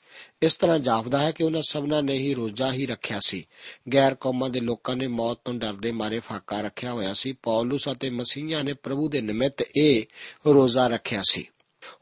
ਇਸ 0.43 0.55
ਤਰ੍ਹਾਂ 0.55 0.79
ਜਾਪਦਾ 0.79 1.19
ਹੈ 1.19 1.31
ਕਿ 1.31 1.45
ਉਹਨਾਂ 1.45 1.63
ਸਭਨਾਂ 1.69 2.03
ਨੇ 2.03 2.13
ਹੀ 2.13 2.35
ਰੋਜ਼ਾ 2.35 2.73
ਹੀ 2.73 2.87
ਰੱਖਿਆ 2.87 3.21
ਸੀ। 3.27 3.47
ਗੈਰ 3.93 4.15
ਕੌਮਾਂ 4.15 4.51
ਦੇ 4.51 4.61
ਲੋਕਾਂ 4.61 4.97
ਨੇ 4.97 5.07
ਮੌਤ 5.07 5.39
ਤੋਂ 5.45 5.55
ਡਰਦੇ 5.55 5.93
ਮਾਰੇ 5.93 6.19
ਫਾਕਾ 6.19 6.61
ਰੱਖਿਆ 6.61 6.93
ਹੋਇਆ 6.93 7.15
ਸੀ। 7.15 7.33
ਪੌਲਸ 7.33 7.89
ਅਤੇ 7.93 8.11
ਮਸੀਹਾਂ 8.11 8.65
ਨੇ 8.65 8.73
ਪ੍ਰਭੂ 8.73 9.09
ਦੇ 9.09 9.21
ਨਿਮਿਤ 9.21 9.65
ਇਹ 9.79 10.03
ਰੋਜ਼ਾ 10.47 10.87
ਰੱਖਿਆ 10.87 11.23
ਸੀ। 11.31 11.49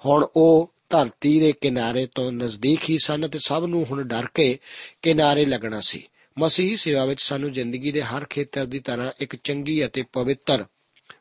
ਹੁਣ 0.07 0.27
ਉਹ 0.37 0.75
ਧਰਤੀ 0.91 1.41
ਦੇ 1.41 1.53
ਕਿਨਾਰੇ 1.53 2.09
ਤੋਂ 2.15 2.33
ਨਜ਼ਦੀਕ 2.33 2.81
ਹੀ 2.91 2.99
ਸਨ 2.99 3.29
ਤੇ 3.29 3.39
ਸਭ 3.39 3.65
ਨੂੰ 3.67 3.85
ਹੁਣ 3.85 4.03
ਡਰ 4.03 4.27
ਕੇ 4.35 4.59
ਕਿਨਾਰੇ 5.03 5.45
ਲੱਗਣਾ 5.45 5.81
ਸੀ। 5.81 6.09
ਮਸੀਹੀ 6.39 6.77
ਸੇਵਾ 6.77 7.05
ਵਿੱਚ 7.05 7.23
ਸਾਨੂੰ 7.23 7.53
ਜ਼ਿੰਦਗੀ 7.53 7.93
ਦੇ 7.93 8.03
ਹਰ 8.03 8.25
ਖੇਤਰ 8.25 8.67
ਦੀ 8.67 8.79
ਤਰ੍ਹਾਂ 8.79 9.13
ਇੱਕ 9.21 9.37
ਚੰਗੀ 9.37 9.87
ਅਤੇ 9.87 10.05
ਪਵਿੱਤਰ 10.13 10.65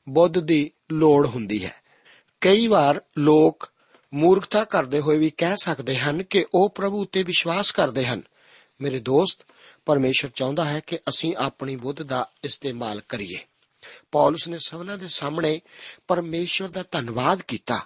ਬੁੱਧ 0.10 0.40
ਦੀ 0.40 0.72
ਲੋੜ 0.92 1.28
ਹੁੰਦੀ 1.28 1.66
ਹੈ। 1.66 1.89
ਕਈ 2.42 2.68
ਵਾਰ 2.68 3.02
ਲੋਕ 3.18 3.70
ਮੂਰਖਤਾ 4.14 4.64
ਕਰਦੇ 4.64 5.00
ਹੋਏ 5.00 5.18
ਵੀ 5.18 5.30
ਕਹਿ 5.30 5.56
ਸਕਦੇ 5.62 5.96
ਹਨ 5.96 6.24
ਕਿ 6.24 6.46
ਉਹ 6.54 6.70
ਪ੍ਰਭੂ 6.70 7.02
ਉੱਤੇ 7.02 7.24
ਵਿਸ਼ਵਾਸ 7.24 7.72
ਕਰਦੇ 7.72 8.06
ਹਨ। 8.06 8.22
ਮੇਰੇ 8.82 9.00
ਦੋਸਤ, 9.00 9.46
ਪਰਮੇਸ਼ਰ 9.86 10.30
ਚਾਹੁੰਦਾ 10.30 10.66
ਹੈ 10.66 10.80
ਕਿ 10.80 10.98
ਅਸੀਂ 10.98 11.36
ਆਪਣੀ 11.36 11.76
ਬੁੱਧ 11.76 12.04
ਦਾ 12.04 12.30
ਇਸਤੇਮਾਲ 12.44 13.02
ਕਰੀਏ। 13.10 13.38
ਪੌਲਸ 14.12 14.48
ਨੇ 14.48 14.58
ਸਭਨਾਂ 14.58 14.98
ਦੇ 14.98 15.08
ਸਾਹਮਣੇ 15.08 15.62
ਪਰਮੇਸ਼ਰ 16.08 16.68
ਦਾ 16.68 16.84
ਧੰਨਵਾਦ 16.92 17.42
ਕੀਤਾ। 17.42 17.80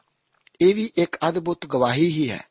ਇਹ 0.62 0.76
ਵੀ 0.76 0.92
ਇੱਕ 0.98 1.18
ਅਦਭੁਤ 1.30 1.66
ਗਵਾਹੀ 1.66 2.06
ਹੀ 2.06 2.30
ਹੈ। 2.30 2.46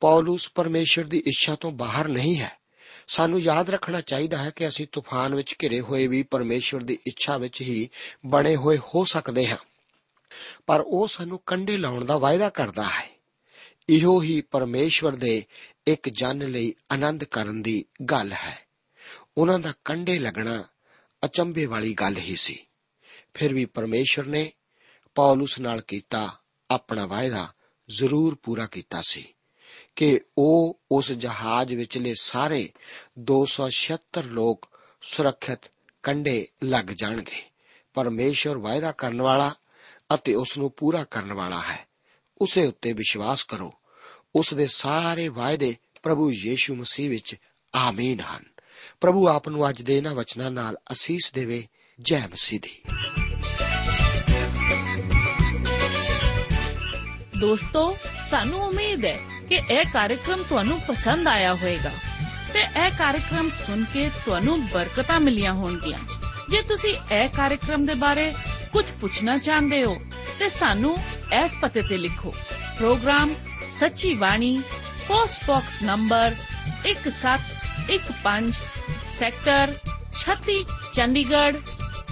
ਪੌਲਸ 0.00 0.50
ਪਰਮੇਸ਼ਰ 0.54 1.04
ਦੀ 1.04 1.18
ਇੱਛਾ 1.18 1.54
ਤੋਂ 1.54 1.72
ਬਾਹਰ 1.72 2.08
ਨਹੀਂ 2.08 2.36
ਹੈ। 2.36 2.60
ਸਾਨੂੰ 3.08 3.40
ਯਾਦ 3.40 3.70
ਰੱਖਣਾ 3.70 4.00
ਚਾਹੀਦਾ 4.00 4.36
ਹੈ 4.36 4.50
ਕਿ 4.56 4.68
ਅਸੀਂ 4.68 4.86
ਤੂਫਾਨ 4.92 5.34
ਵਿੱਚ 5.34 5.54
ਘਿਰੇ 5.62 5.80
ਹੋਏ 5.80 6.06
ਵੀ 6.06 6.22
ਪਰਮੇਸ਼ਰ 6.22 6.80
ਦੀ 6.80 6.98
ਇੱਛਾ 7.06 7.36
ਵਿੱਚ 7.38 7.60
ਹੀ 7.60 7.88
ਬਣੇ 8.26 8.56
ਹੋਏ 8.56 8.78
ਹੋ 8.78 9.04
ਸਕਦੇ 9.04 9.48
ਹਾਂ। 9.48 9.56
ਪਰ 10.66 10.80
ਉਹ 10.86 11.08
ਸਾਨੂੰ 11.08 11.40
ਕੰਡੇ 11.46 11.76
ਲਾਉਣ 11.76 12.04
ਦਾ 12.04 12.18
ਵਾਅਦਾ 12.18 12.48
ਕਰਦਾ 12.48 12.82
ਹੈ। 12.82 13.20
ਇਹੋ 13.88 14.22
ਹੀ 14.22 14.40
ਪਰਮੇਸ਼ਵਰ 14.40 15.16
ਦੇ 15.16 15.44
ਇੱਕ 15.86 16.08
ਜਨ 16.08 16.38
ਲਈ 16.38 16.74
ਆਨੰਦ 16.92 17.24
ਕਰਨ 17.24 17.62
ਦੀ 17.62 17.84
ਗੱਲ 18.04 18.32
ਹੈ। 18.32 18.58
ਉਹਨਾਂ 19.38 19.58
ਦਾ 19.58 19.72
ਕੰਡੇ 19.84 20.18
ਲੱਗਣਾ 20.18 20.64
ਅਚੰਭੇ 21.24 21.66
ਵਾਲੀ 21.66 21.94
ਗੱਲ 21.94 22.16
ਹੀ 22.16 22.36
ਸੀ। 22.36 22.66
ਫਿਰ 23.34 23.54
ਵੀ 23.54 23.64
ਪਰਮੇਸ਼ਵਰ 23.64 24.26
ਨੇ 24.26 24.52
ਪੌਲਸ 25.14 25.60
ਨਾਲ 25.60 25.80
ਕੀਤਾ 25.80 26.38
ਆਪਣਾ 26.70 27.06
ਵਾਅਦਾ 27.06 27.48
ਜ਼ਰੂਰ 27.88 28.38
ਪੂਰਾ 28.42 28.66
ਕੀਤਾ 28.66 29.00
ਸੀ 29.00 29.34
ਕਿ 29.96 30.20
ਉਹ 30.38 30.80
ਉਸ 30.92 31.12
ਜਹਾਜ਼ 31.12 31.74
ਵਿਚਲੇ 31.74 32.14
ਸਾਰੇ 32.20 32.72
276 33.18 34.22
ਲੋਕ 34.22 34.68
ਸੁਰੱਖਿਅਤ 35.02 35.60
ਕੰਡੇ 36.02 36.48
ਲੱਗ 36.64 36.84
ਜਾਣਗੇ। 36.84 37.42
ਪਰਮੇਸ਼ਵਰ 37.94 38.58
ਵਾਅਦਾ 38.58 38.92
ਕਰਨ 38.92 39.22
ਵਾਲਾ 39.22 39.54
ਅਤੇ 40.14 40.34
ਉਸ 40.34 40.58
ਨੂੰ 40.58 40.72
ਪੂਰਾ 40.76 41.04
ਕਰਨ 41.04 41.32
ਵਾਲਾ 41.32 41.60
ਹੈ। 41.60 41.86
ਉਸੇ 42.38 42.66
ਉੱਤੇ 42.66 42.92
ਵਿਸ਼ਵਾਸ 42.92 43.44
ਕਰੋ। 43.44 43.74
ਉਸ 44.34 44.54
ਦੇ 44.54 44.66
ਸਾਰੇ 44.66 45.28
ਵਾਅਦੇ 45.28 45.76
ਪ੍ਰਭੂ 46.02 46.32
ਯੀਸ਼ੂ 46.32 46.74
ਮਸੀਹ 46.76 47.10
ਵਿੱਚ 47.10 47.36
ਆਮੀਨ 47.74 48.20
ਹਨ। 48.20 48.44
ਪ੍ਰਭੂ 49.00 49.28
ਆਪ 49.28 49.48
ਨੂੰ 49.48 49.68
ਅੱਜ 49.68 49.82
ਦੇ 49.82 49.96
ਇਹਨਾਂ 49.96 50.14
ਵਚਨਾਂ 50.14 50.50
ਨਾਲ 50.50 50.76
ਅਸੀਸ 50.92 51.32
ਦੇਵੇ। 51.34 51.68
ਜੈ 52.00 52.26
ਮਸੀਹ 52.26 52.60
ਦੀ। 52.60 52.82
ਦੋਸਤੋ, 57.40 57.96
ਸਾਨੂੰ 58.30 58.60
ਉਮੀਦ 58.60 59.06
ਹੈ 59.06 59.18
ਕਿ 59.48 59.54
ਇਹ 59.54 59.84
ਕਾਰਜਕ੍ਰਮ 59.92 60.42
ਤੁਹਾਨੂੰ 60.42 60.80
ਪਸੰਦ 60.80 61.28
ਆਇਆ 61.28 61.54
ਹੋਵੇਗਾ 61.54 61.92
ਤੇ 62.52 62.60
ਇਹ 62.60 62.90
ਕਾਰਜਕ੍ਰਮ 62.90 63.50
ਸੁਣ 63.50 63.84
ਕੇ 63.84 64.08
ਤੁਹਾਨੂੰ 64.08 64.68
ਬਰਕਤਾਂ 64.68 65.20
ਮਿਲੀਆਂ 65.20 65.52
ਹੋਣਗੀਆਂ। 65.52 65.98
ਜੇ 66.48 66.62
ਤੁਸੀਂ 66.62 67.14
ਇਹ 67.14 67.28
ਕਾਰਜਕ੍ਰਮ 67.28 67.84
ਦੇ 67.84 67.94
ਬਾਰੇ 67.94 68.34
ਕੁਝ 68.72 68.84
ਪੁੱਛਣਾ 69.00 69.36
ਚਾਹੁੰਦੇ 69.38 69.84
ਹੋ 69.84 69.98
ਤੇ 70.38 70.48
ਸਾਨੂੰ 70.48 70.96
ਇਸ 71.34 71.54
ਪਤੇ 71.62 71.82
ਤੇ 71.88 71.96
ਲਿਖੋ 71.96 72.32
ਪ੍ਰੋਗਰਾਮ 72.78 73.34
ਸੱਚੀ 73.70 74.14
ਬਾਣੀ 74.14 74.62
post 75.08 75.44
box 75.46 75.82
number 75.82 76.34
1715 76.84 78.52
sector 79.10 79.74
36 80.20 80.56
Chandigarh 80.94 81.56